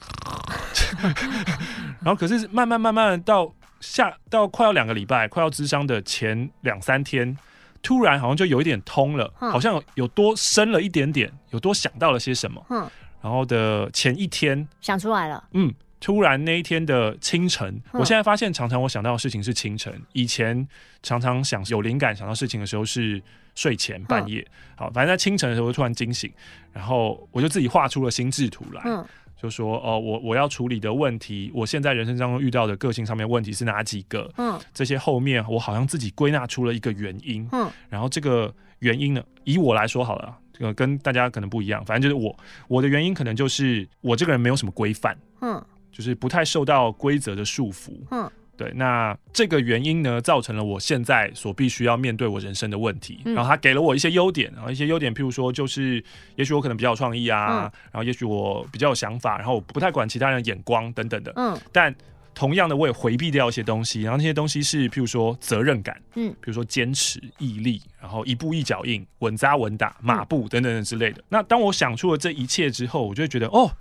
[2.01, 7.37] 然后可是慢慢慢慢到下到快要两个礼拜，快要咨商的前两三天。
[7.81, 12.63] 突然好像就有一点通了，好像有多深了一点点，有多想到了些什么。
[12.69, 12.89] 嗯，
[13.21, 15.43] 然后的前一天想出来了。
[15.53, 20.67] 嗯，突然那一天的清晨，我现在发现常常我想到的事情是清晨，以前
[21.01, 23.21] 常常想有灵感想到事情的时候是
[23.55, 24.45] 睡前半夜。
[24.75, 26.31] 好，反正在清晨的时候就突然惊醒，
[26.71, 28.81] 然后我就自己画出了心智图来。
[28.85, 29.05] 嗯。
[29.41, 34.31] 就说哦，我我要处理的问题，我现在人生当中遇到的个性上面问题是哪几个？
[34.37, 37.47] 嗯，这些后面我好像自己归纳出了一个原因。
[37.51, 42.37] 嗯，然后这个原因呢，以我来说好了，这个跟大家可能不一样，反正就是我
[42.67, 45.59] 我的原因可能就是我这个人没有什么规范，嗯，
[45.91, 48.29] 就是不太受到规则的束缚，嗯。
[48.61, 53.19] 对，那这个原因呢，造成了我现在所必须要面对我人生的问题。
[53.25, 56.03] 嗯、然后他给了我一些优点，然后一些优点，譬如说，就是
[56.35, 61.33] 也许我可能比较有创意啊，嗯、然后也许我比较有想法，然后我不太管其他人的眼光等等的。
[61.35, 61.59] 嗯。
[61.71, 61.91] 但
[62.35, 71.19] 同样的，我也回避掉一些东西，然后那些东西是譬如说责任感，嗯，比如说坚持、毅力，然后一步一脚印、稳扎稳打、马步等等等之类的。
[71.21, 73.71] 嗯、那当我想出了这一切之后，我就会觉得哦。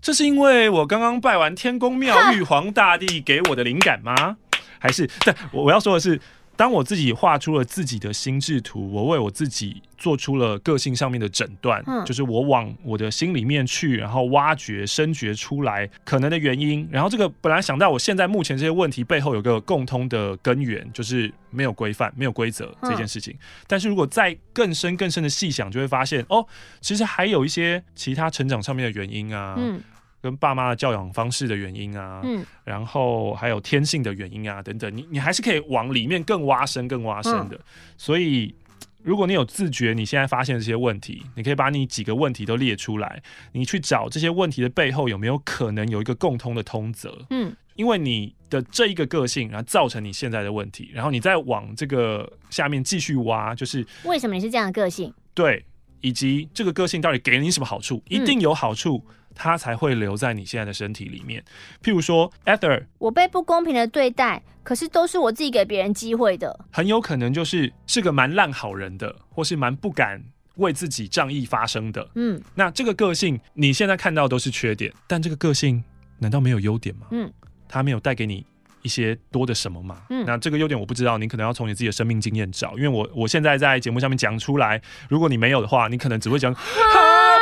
[0.00, 4.36] 这是因为我刚刚拜完天公庙，玉皇大帝给我的灵感吗？
[4.78, 5.08] 还是？
[5.24, 6.20] 但我我要说的是，
[6.60, 16.86] 当我自己画出了自己的心智图，我为我自己做出了个性上面的诊断，嗯，就是我往我的心里面去，然后挖掘、深掘出来可能的原因。
[16.92, 23.34] 然后这个本来想到我现在目前这些问题背后有个共通的根源，就是没有规范、没有规则这件事情。
[23.66, 26.46] 但是如果再更深、更深的细想，就会发现哦，
[26.82, 29.54] 其实还有一些其他成长上面的原因啊。
[29.56, 29.80] 嗯。
[30.22, 37.56] 跟爸妈的教养方式的原因啊，嗯，然后还有天性的原因啊，等等，你你还是可以往里面更挖深、更挖深的。
[37.56, 37.60] 嗯、
[37.96, 38.54] 所以，
[39.02, 55.10] 如果你有自觉，你现在发现这些问题，你可以把你几个问题都列出来，你去找这些问题的背后有没有可能有一个共通的通则，嗯，因为你的这一个个性，然后造成你现在的问题，然后你再往这个下面继续挖，就是为什么你是这样的个性？
[55.32, 55.64] 对，
[56.02, 58.02] 以及这个个性到底给了你什么好处？
[58.06, 59.02] 一定有好处。
[59.08, 61.42] 嗯它才会留在你现在的身体里面。
[61.82, 66.58] 譬如说，Ether，我被不公平的对待，可是都是我自己给别人机会的。
[66.70, 70.22] 很有可能就是是个蛮烂好人的，或是蛮不敢
[70.56, 72.06] 为自己仗义发声的。
[72.14, 75.82] 嗯，那这个个性你现在看到都是缺点，但这个个性
[76.18, 77.06] 难道没有优点吗？
[77.10, 77.32] 嗯，
[77.68, 78.44] 他没有带给你
[78.82, 80.02] 一些多的什么吗？
[80.10, 82.76] 嗯，那这个优点我不知道，你可能要从你自己的生命经验找。
[82.76, 86.54] 因为我我现在在节目上面讲出来，如果你没有的话，你可能只会讲。
[86.54, 87.39] 这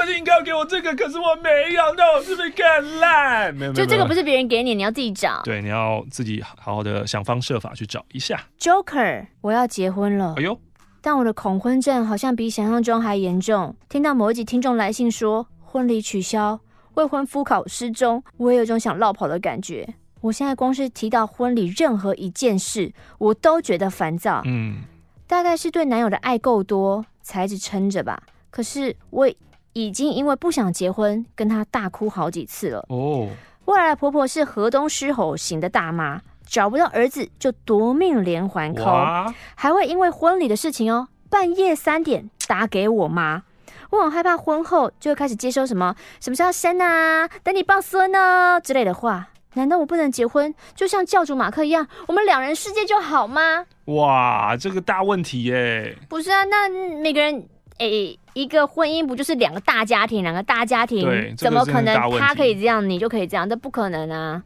[0.00, 3.54] 个个性应该要给我这个，可是我没有，那我是不是更烂？
[3.54, 5.40] 没有，就这个不是别人给你，你要自己找。
[5.44, 8.40] 对，你要自己好好的想方设法去找一下。
[8.58, 10.34] Joker，我要结婚了。
[10.36, 10.58] 哎呦，
[11.00, 13.74] 但我的恐婚症好像比想象中还严重。
[13.88, 16.58] 听到某一集听众来信说婚礼取消，
[16.94, 19.94] 未婚夫考失踪，我也有种想落跑的感觉。
[20.22, 24.42] 我现在光是提到婚礼任何一件事，我都觉得烦躁。
[24.44, 24.82] 嗯，
[25.26, 28.22] 大概是对男友的爱够多，才一直撑着吧。
[28.50, 29.30] 可是我。
[29.72, 32.84] 已经因为不想结婚，跟他大哭好几次了。
[32.88, 33.28] 哦，
[33.66, 43.44] 未来的婆婆是河东狮吼型的大妈，找不到儿子就夺命连环 call，还会因为婚礼的事情哦，半夜三点打给我妈。
[43.90, 49.28] 我很害怕婚后就会开始接收什么什么时候要生啊，等你抱孙啊之类的话。
[49.54, 53.66] 难道我不能结婚，就像教主马克一样，我们两人世界就好吗？
[53.86, 55.96] 哇，这个大问题耶！
[56.08, 57.48] 不是啊，那每个人。
[57.80, 60.22] 诶、欸，一个婚姻不就是两个大家庭？
[60.22, 63.48] 两个大家庭，怎么可能他可以这样，你就可以这样？
[63.48, 64.42] 这不可能啊！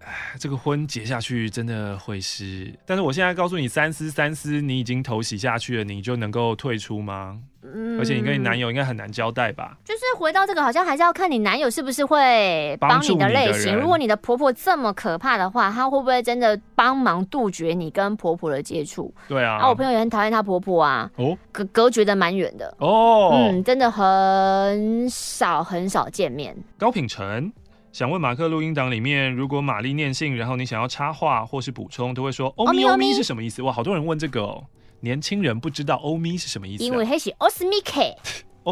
[0.00, 2.72] 嗯，这个婚结下去真的会是……
[2.86, 7.38] 但是我现在告诉你，三思三思，你已经投洗下去了，你就能够退出吗？
[7.62, 9.76] 嗯，而且你跟你男友应该很难交代吧？
[9.84, 13.76] 就是回到这个，好像还是要看你男友是不是会帮你的类型。
[13.76, 19.12] 如果你的婆婆这么可怕的话，她会不会真的帮忙杜绝你跟婆婆的接触？
[19.28, 26.56] 对啊，啊，我朋友也很讨厌她婆婆啊，哦，隔隔绝的蛮远的哦，嗯，真的很少很少见面。
[26.78, 27.52] 高品成
[27.92, 33.62] 想问马克录音档里面，如果玛丽念信，然后你想要插话或是补充，都会说“欧咪欧咪”是什么意思？
[33.62, 34.64] 哇，好多人问这个哦。
[35.00, 37.48] 年轻人不知道欧咪是什么意思，啊，因为它是奥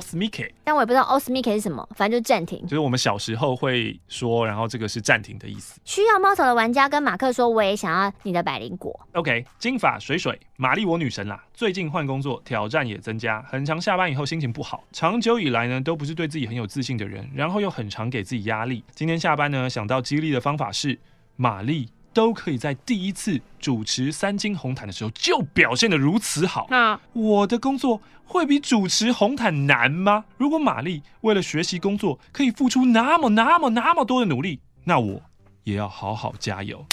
[0.00, 2.60] 斯米克，奥斯米克，但我也不知道奥斯米克是什么，反正就是暂停。
[2.62, 5.80] 就是我们小时候会说，然后这个是暂停的意思。
[5.84, 8.98] 需要猫草的玩家跟马克说，我也想要你的百灵果。
[9.12, 11.42] OK，金发水水，玛丽我女神啦。
[11.54, 14.84] 最近换工作，挑战也增加，很常下班以后心情不好。
[14.92, 18.84] 长久以来呢，都不是对自己很有自信的人，然后又很常给自己压力。
[18.94, 20.98] 今天下班呢，想到激励的方法是
[21.36, 21.88] 玛丽。
[22.18, 30.24] 都可以在第一次主持三金红毯的时候就表现得如此好，那我的工作会比主持红毯难吗？
[30.36, 35.22] 如果玛丽为了学习工作可以付出那么那么那么多的努力，那我
[35.62, 36.84] 也要好好加油。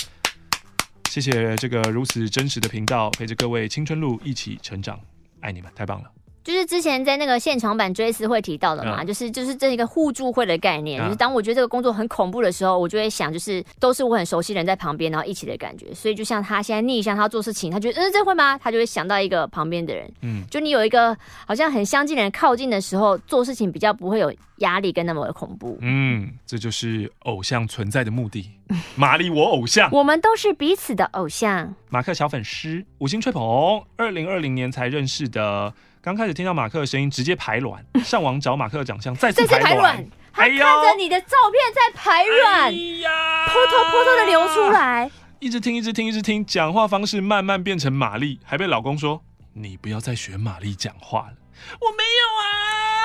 [1.10, 5.00] 谢谢这个如此真实的频道，陪着各位青春路一起成长，
[5.40, 6.15] 爱你们，太棒了。
[6.46, 15.92] 就是之前在那个现场版追思会提到的嘛，嗯、就是就是这一个互助会的概念，嗯、就是当我觉得这个工作很恐怖的时候，我就会想，就是都是我很熟悉的人在旁边，然后一起的感觉。
[15.92, 18.56] 所以就像他现在逆向他做事情，他觉得嗯这会吗？
[18.60, 21.18] 他就会想到一个旁边的人，嗯，就你有一个
[21.48, 25.80] 好像很相近的人靠近的时候，做事情比较不会有压力跟那么的恐怖。
[25.82, 28.48] 嗯，这就是偶像存在的目的。
[28.96, 31.74] 玛丽，我偶像，我们都是彼此的偶像。
[31.90, 35.74] 马克小粉丝，五星吹捧，二零二零年才认识的。
[36.06, 42.72] 刚开始听到马克的声音，直接排卵， 上网找马克的长相，再次排卵，还看着你的照片在排卵，哎
[43.02, 45.10] 呀，扑通扑通的流出来，
[45.40, 49.20] 一直听，一直听，一直听，讲话方式慢慢变成玛丽，还被老公说
[49.54, 51.34] 你不要再学玛丽讲话了，
[51.82, 52.46] 我没有啊，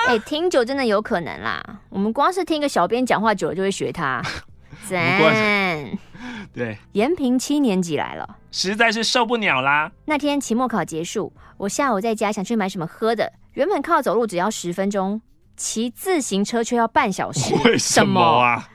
[0.09, 4.21] 哎，听久真的有可能啦，我们光是听一个小编讲话久了就会学他，
[4.89, 5.97] 赞。
[6.53, 9.91] 对，延平七年级来了，实在是受不了啦。
[10.05, 15.21] 那天期末考结束，我下午在家想去买什么喝的，原本靠走路只要十分钟，
[15.55, 17.55] 骑自行车却要半小时。
[17.63, 18.67] 为什么啊？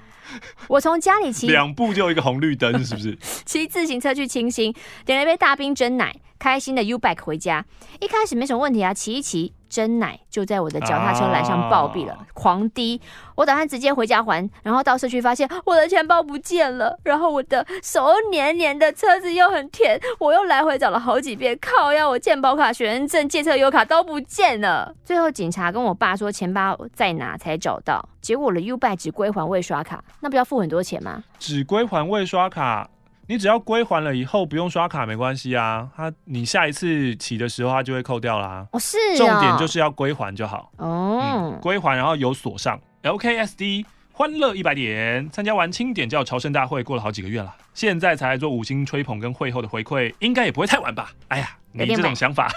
[0.69, 3.17] 我从家里骑两步就一个红绿灯，是不是？
[3.47, 4.75] 骑自行车去清新，
[5.05, 7.65] 点了一杯大冰真奶，开心的 U bike 回家。
[8.01, 9.53] 一开始没什么问题啊，骑一骑。
[9.69, 13.01] 真奶就在我的脚踏车栏上暴毙了，啊、狂滴。
[13.35, 24.95] 我打算直接回家还，然后到社区发现我的钱包不见了，然后我的手黏黏的，车子又很甜，我又来回找了好几遍，靠要我健保卡、学生证、借车油卡都不见了。
[25.05, 31.25] 最后警察跟我爸说钱包在哪才找到，结果我的 U-Bike 只归还未刷卡，那不要付很多钱吗？
[31.41, 32.89] 只归还未刷卡。
[33.29, 38.67] 你只要归还了以后不用刷卡没关系啊，它你下一次起的时候它就会扣掉啦。
[38.73, 40.71] 哦，是哦，重点就是要归还就好。
[40.77, 51.11] 哦，嗯，归还然后有锁上 LKSD 欢乐一百点，参加完清点叫朝圣大会过了好几个月了，现在才来做五星吹捧跟会后的回馈，应该也不会太晚吧？
[51.29, 51.51] 哎呀，
[51.85, 52.51] 你这种想法。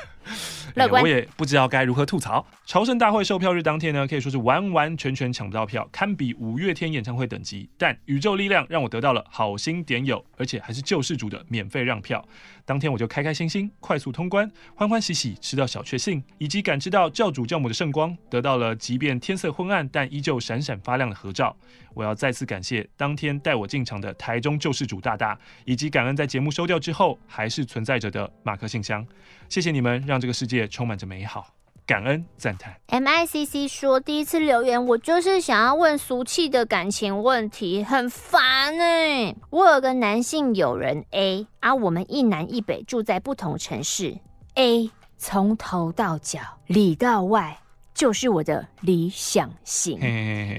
[0.75, 2.45] 哎、我也不知道该如何吐槽。
[2.63, 7.67] 朝圣大会售票日当天呢，可以说是完完全全抢不到票，堪比五月天演唱会等级。
[7.77, 12.23] 但宇宙力量让我得到了好心点友，而且还是救世主的免费让票。
[12.69, 21.57] 当天我就开开心心快速通关，欢欢喜喜吃到小确幸，以及感知到教主教母的圣光，得到了即便天色昏暗但依旧闪闪发亮的合照。
[21.95, 25.35] 我要再次感谢当天带我进场的台中救世主大大，
[25.65, 29.03] 以及感恩在节目收掉之后还是存在着的马克信箱。
[29.49, 31.51] 谢谢你们，让这个世界充满着美好，
[31.89, 32.79] 感恩赞叹。
[32.89, 39.35] MICC 说，第一次留言，我就是想要问俗气的感情问题，很烦哎、欸。
[39.49, 44.19] 我有个男性友人 A，而、啊、我们一南一北住在不同城市。
[44.53, 47.57] A 从头到脚里到外
[47.95, 49.99] 就是我的理想型，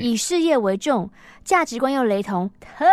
[0.00, 1.08] 以事业为重，
[1.44, 2.84] 价值观又雷同，特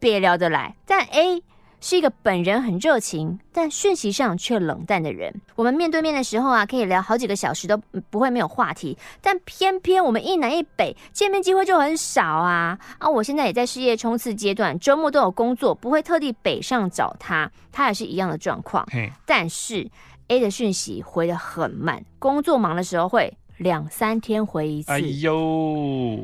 [0.00, 0.74] 别聊得来。
[0.84, 1.40] 但 A
[1.80, 5.32] 是一个本人很热情，但讯息上却冷淡的人。
[5.54, 7.76] 我们面对面的时候啊，可以聊好几个小时都
[8.10, 8.96] 不会没有话题。
[9.20, 12.78] 但偏偏我们一南一北，见面机会就很少啊！
[12.98, 17.50] 啊，我现在也在事业冲刺阶段，周末都有工作，不会特地北上找他。
[17.70, 18.86] 他也是一样的状况。
[18.90, 19.88] 嘿但是
[20.28, 23.32] A 的讯息回得很慢，工作忙的时候会。
[23.58, 25.32] 两三天回一次，哎呦！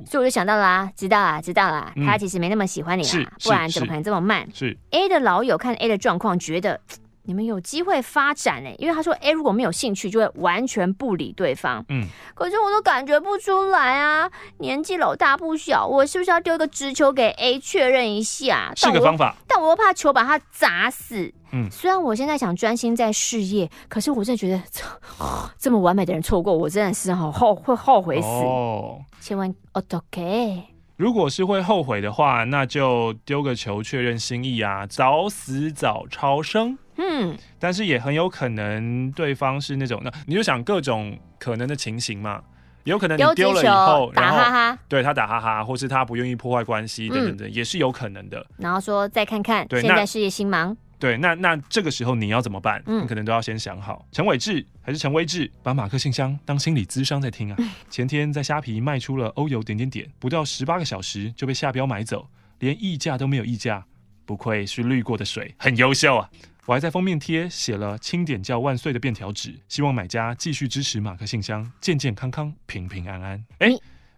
[0.06, 4.46] 所以我就想到啦、啊，知道啦、啊，知道啦、啊，嗯、他其实没那么喜欢你啦，不然怎么可能这么慢？
[4.52, 6.80] 是 A 的老友看 A 的状况，觉得
[7.24, 11.84] 你们有机会发展呢、欸，因为他说 A 如果没有兴趣，就会完全不理对方。
[11.88, 18.72] 嗯，可是我都感觉不出来啊，年纪老大不小，我是不是要丢个直球给 A 确认一下？
[18.76, 21.32] 是个方法，但我又怕球把他砸死。
[21.52, 24.82] 嗯，虽然我现在想专心在事业，可是我真的觉得这，
[25.58, 28.26] 这么完美的人错过，我真的是好后会后悔死。
[28.26, 30.71] 哦，千万 OK。
[31.02, 36.78] 如果是会后悔的话，那就丢个球确认心意啊，早死早超生。
[36.96, 42.40] 嗯，但是也很有可能对方是那种，那你就想各种可能的情形嘛，
[42.84, 48.46] 有可能你丢了以后，打哈哈，对他打哈哈，或是他不愿意破坏关系等等等，嗯、也是有可能的。
[48.58, 50.76] 然后说再看看，对现在事业心忙。
[51.02, 52.80] 对，那那这个时候你要怎么办？
[52.86, 54.06] 嗯，你可能都要先想好。
[54.12, 57.58] 陈伟志还是陈威志，把马克信箱当心理咨商在听啊。
[57.90, 62.28] 前天在虾皮卖出了欧游点点点，不到十八个小时就被下标买走，
[62.60, 63.84] 连溢价都没有溢价，
[64.24, 66.30] 不愧是滤过的水，很优秀啊。
[66.66, 73.44] 我还在封面贴写了“清点叫万岁”的便条纸，希望买家继续支持马克信箱，健健康康，平平安安。
[73.58, 73.70] 哎。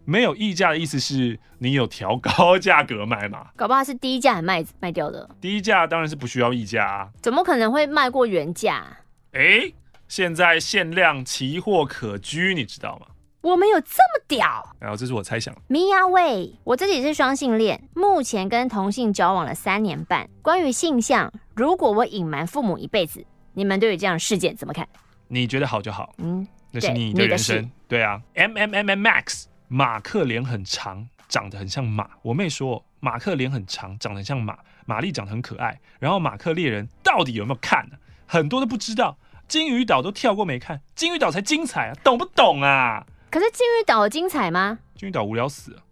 [0.05, 3.47] 没有溢价的意思是你有调高价格卖嘛？
[3.57, 5.29] 搞不好是低价卖卖掉的。
[5.41, 7.09] 低价当然是不需要溢价啊。
[7.21, 8.85] 怎么可能会卖过原价？
[9.33, 9.71] 哎，
[10.07, 13.07] 现在限量奇货可居，你知道吗？
[13.41, 14.75] 我们有这么屌？
[14.79, 15.55] 然后这是我猜想。
[15.67, 20.27] 米亚喂，我自己是双性恋，目前跟同性交往了三年半。
[20.41, 21.31] 关于性向。
[21.55, 23.23] 如果我隐瞒父母一辈子，
[23.53, 24.87] 你们对于这样的事件怎么看？
[25.27, 27.61] 你觉得好就好，嗯，那是你的人生。
[27.87, 32.09] 对，对啊，M M M M Max，马克脸很长，长得很像马。
[32.21, 34.57] 我妹说马克脸很长，长得很像马。
[34.85, 35.79] 玛丽长得很可爱。
[35.99, 37.97] 然后马克猎人到底有没有看呢？
[38.27, 39.17] 很多都不知道。
[39.47, 43.05] 金鱼岛都跳过没看，金鱼岛才精彩啊，懂不懂啊？
[43.29, 44.79] 可是金鱼岛精彩吗？
[44.95, 45.83] 金鱼岛无聊死了。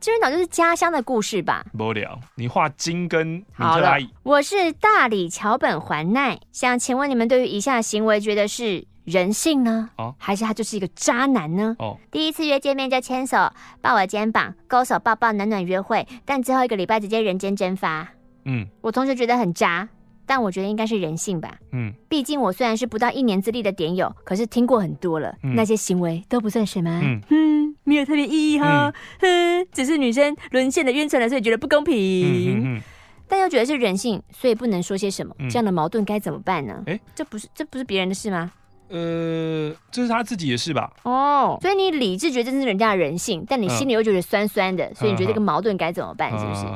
[0.00, 1.64] 金鱼岛就是家乡的故事吧？
[1.78, 2.18] 无聊。
[2.36, 3.98] 你画金跟米特。
[4.22, 9.90] 我是大理桥本环奈，想请问你们对于以下行为觉得是人性呢？
[9.96, 11.74] 哦，还是他就是一个渣男呢？
[11.78, 13.36] 哦，第一次约见面就牵手、
[13.80, 18.08] 抱我肩膀、勾手抱抱、暖暖约会，但最后一个礼拜直接人间蒸发。
[18.44, 19.88] 嗯，我同学觉得很渣。
[20.30, 21.56] 但我觉得应该是人性吧。
[21.72, 27.00] 嗯，毕竟我虽然是不到一年资历的点友，可是听过很多了，嗯、那些行为都不算什么。
[27.02, 28.92] 嗯，嗯没有特别意义哈。
[29.20, 31.94] 嗯，只是女生沦陷的晕船了，所以觉得不公平。
[31.96, 32.80] 嗯嗯嗯、
[33.26, 35.34] 但又觉得是人性，所以不能说些什么。
[35.38, 36.82] 嗯、这样的矛盾该怎么办呢？
[36.84, 38.52] 诶，这不是这不是别人的事吗？
[38.88, 40.90] 呃，这是他自己的事吧？
[41.02, 46.30] 哦，所以你理智觉得这是人家的人性，但你心里又觉得酸酸的，所以你觉得这个矛盾该怎么办？
[46.38, 46.66] 是不是？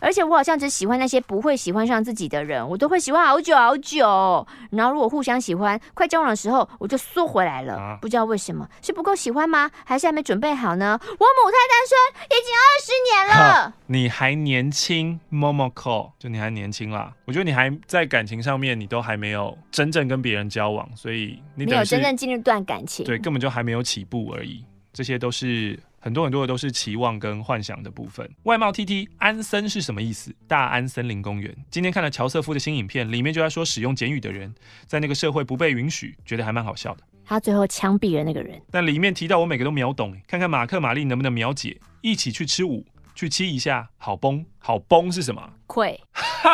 [0.00, 4.46] 而且我好像只喜欢那些不会喜欢上自己的人，我都会喜欢好久好久。
[4.70, 7.98] 然后如果互相喜欢，快交往的时候，我就缩回来了。
[8.00, 9.70] 不知道为什么，是不够喜欢吗？
[9.84, 10.98] 还是还没准备好呢？
[11.02, 13.74] 我母胎单身已经二十年了。
[13.86, 17.12] 你还年轻，Momoko，就你还年轻啦。
[17.26, 21.42] 我觉得你还在感情上面，你都还没有真正跟别人交往，所以。
[21.54, 24.64] 你没有真正进入一段感情，对，根本就还没有起步而已。
[24.92, 28.28] 这些都是很多很多的，都是期望跟幻想的部分。
[28.42, 30.34] 外貌 TT 安森是什么意思？
[30.48, 31.54] 大安森林公园。
[31.70, 34.52] 今天看了乔瑟夫的新影片，里面就在说使用简语的人
[34.86, 37.04] 在那个社会不被允许，觉得还蛮好笑的。
[37.24, 41.80] 他最后枪毙了那个人，但里面提到我每个都秒懂，看看马克玛丽能不能秒解。
[42.00, 45.52] 一起去吃舞，去亲一下，好崩，好崩是什么？
[45.68, 46.50] 愧哈，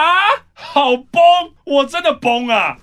[0.52, 1.22] 好崩，
[1.64, 2.76] 我真的崩啊！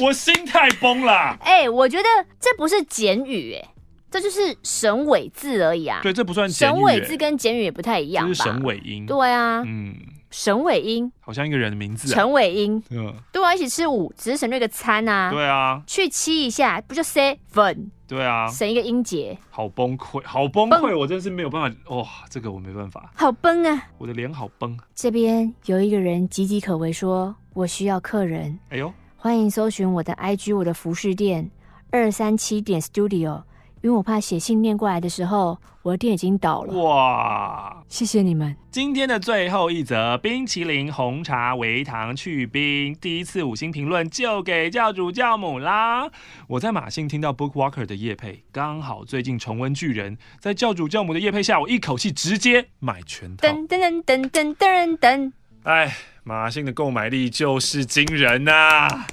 [0.00, 1.36] 我心态崩了。
[1.40, 2.08] 哎、欸，我觉得
[2.38, 3.68] 这不是简语，哎，
[4.10, 6.00] 这就是省尾字而已啊。
[6.02, 6.72] 对，这不算简语。
[6.74, 8.28] 省尾字跟简语也不太一样吧？
[8.28, 9.06] 这是省尾音。
[9.06, 9.94] 对啊，嗯，
[10.30, 12.14] 省尾音，好像一个人的名字、啊。
[12.14, 15.30] 陈尾音，嗯，对啊，一起吃五，只是省略个餐啊。
[15.30, 17.88] 对啊，去七一下，不就 seven？
[18.06, 19.36] 对啊，省一个音节。
[19.50, 21.96] 好崩溃，好崩溃，崩我真是没有办法。
[21.96, 23.10] 哇，这个我没办法。
[23.14, 23.88] 好崩啊！
[23.98, 24.78] 我的脸好崩。
[24.94, 28.58] 这边有一个人岌岌可危，说我需要客人。
[28.70, 28.90] 哎呦。
[29.20, 31.50] 欢迎搜寻我的 IG，我的服饰店
[31.90, 33.42] 二三七点 Studio，
[33.82, 36.72] 因为我怕写信念过来的时候，我的店已经倒了。
[36.80, 38.54] 哇，谢谢你们。
[38.70, 46.08] 今天的最后一则，冰淇淋红茶微糖去冰，第一次五星评论就给教主教母啦。
[46.46, 53.48] 我在马信听到 Bookwalker 的叶配，刚好最近重温巨人，在教主教母的叶配下，我一口气直接买全套。
[53.48, 55.32] 噔噔噔噔噔噔。
[55.64, 55.92] 哎，
[56.28, 59.06] 马信的购买力就是惊人呐、啊！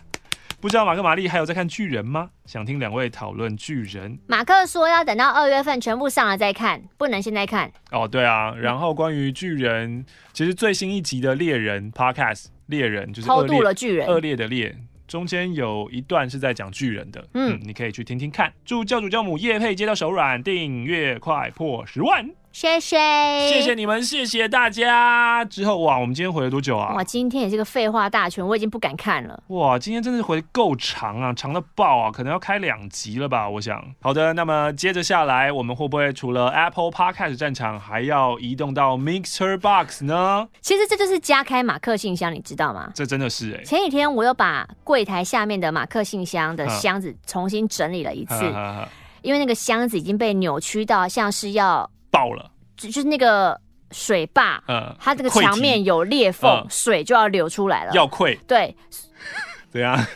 [0.60, 2.30] 不知道马克、玛丽还有在看巨人吗？
[2.46, 4.20] 想听两位讨论巨人。
[4.28, 7.72] 马克说要等到二月份全部上了再看，不能现在看。
[7.92, 8.54] 哦，对啊。
[8.54, 14.76] 然后关于巨人，嗯、其实最新一集的猎人 Podcast，猎人就是偷渡了巨人，恶劣的猎，
[15.08, 17.26] 中间有一段是在讲巨人的。
[17.34, 18.52] 嗯，嗯，你可以去听听看。
[18.66, 22.30] 祝教主教母叶配接到手软，订阅快破十万。
[22.56, 22.98] 谢谢，
[23.50, 25.44] 谢谢你们，谢谢大家。
[25.44, 26.94] 之后哇，我们今天回了多久啊？
[26.96, 29.38] 哇，今天也是个废话大全，我已经不敢看了。
[29.48, 33.50] 哇，今天真的是回得够长啊，长到爆啊，可能要开两集了吧？
[33.50, 33.84] 我想。
[34.00, 40.48] 好的，那么接着下来，我们会不会除了 Apple Podcast 战场，还要移动到 Mixer Box 呢？
[40.62, 42.90] 其实这就是加开马克信箱，你知道吗？
[42.96, 43.64] 这真的是哎、欸。
[43.66, 48.50] 前几天我又把柜台下面的马克信箱的箱子重新整理了一次，
[49.22, 51.92] 因为那个箱子已经被扭曲到像是要。
[52.16, 53.60] 爆了，就就是那个
[53.92, 58.76] 水坝，嗯，它这个墙面有裂缝，嗯、水就要流出来了，要溃，对，
[59.72, 60.08] 对啊，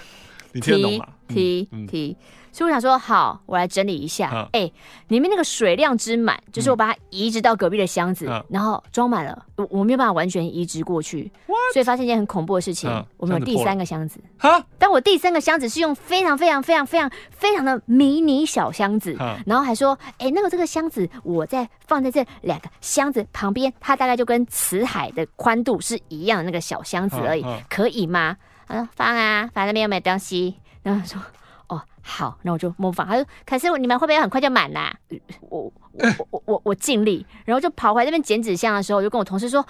[0.54, 1.08] 你听得懂吗？
[1.28, 1.88] 提提。
[1.88, 2.18] 提
[2.60, 4.46] 所以我想说，好，我来整理一下。
[4.52, 4.72] 哎、嗯，
[5.08, 11.32] 里面那个水量之满，就是我把它移植到隔壁的箱子，嗯、然后装满了，我我没有办法完全移植过去。
[11.48, 11.58] What?
[11.72, 14.20] 所以发现一件很恐怖的事情，嗯、我们有第三个箱子。
[14.38, 28.36] 哈，但我第三个箱子是用非常非常非常非常非常的迷你小箱子，嗯、然后还说，哎，那个这个箱子，我在放在这两个箱子旁边，它大概就跟辞海的宽度是一样的那个小箱子而已，可以吗？
[28.68, 30.56] 他说，放啊，反正那边又没有东西。
[30.84, 31.18] 然后说。
[32.10, 33.06] 好，那我就模仿。
[33.08, 34.92] 他说：“可是你们会不会很快就满啦？”
[35.48, 39.64] 我我我我我尽力，然后就跑回来那边捡纸箱的时候，我就跟我同事说：“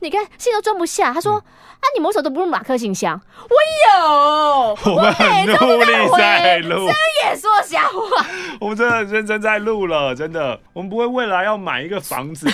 [0.00, 3.56] 你看信都装不下。”他说：“嗯、啊，你们手都不用马克信箱。”我
[4.04, 6.94] 有，我很努力在录，睁
[7.24, 8.26] 眼说瞎话。
[8.60, 10.60] 我们真的认真在录了，真的。
[10.74, 12.46] 我们不会未来要买一个房子。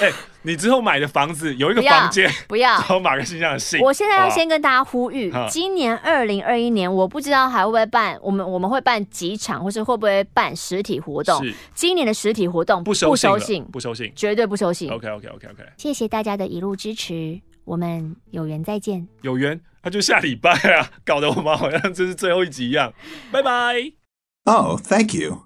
[0.45, 3.81] 你之后买的房子有一个房间，不要，然后马克信箱的信。
[3.81, 11.43] 我现在要先跟大家呼吁，今年二零二一年，我不知道还会不会办，我们我们会办几场，或是会不会办实体活动？
[11.43, 14.91] 是，今年的实体活动不收信，不收信，绝对不收信。
[14.91, 19.09] OK OK OK OK，谢谢大家的一路支持，我们有缘再见。
[19.23, 22.93] 有缘，那就下礼拜啊，搞得我们好像这是最后一集一样。
[23.33, 23.93] 拜拜。
[24.45, 25.44] Oh, thank you.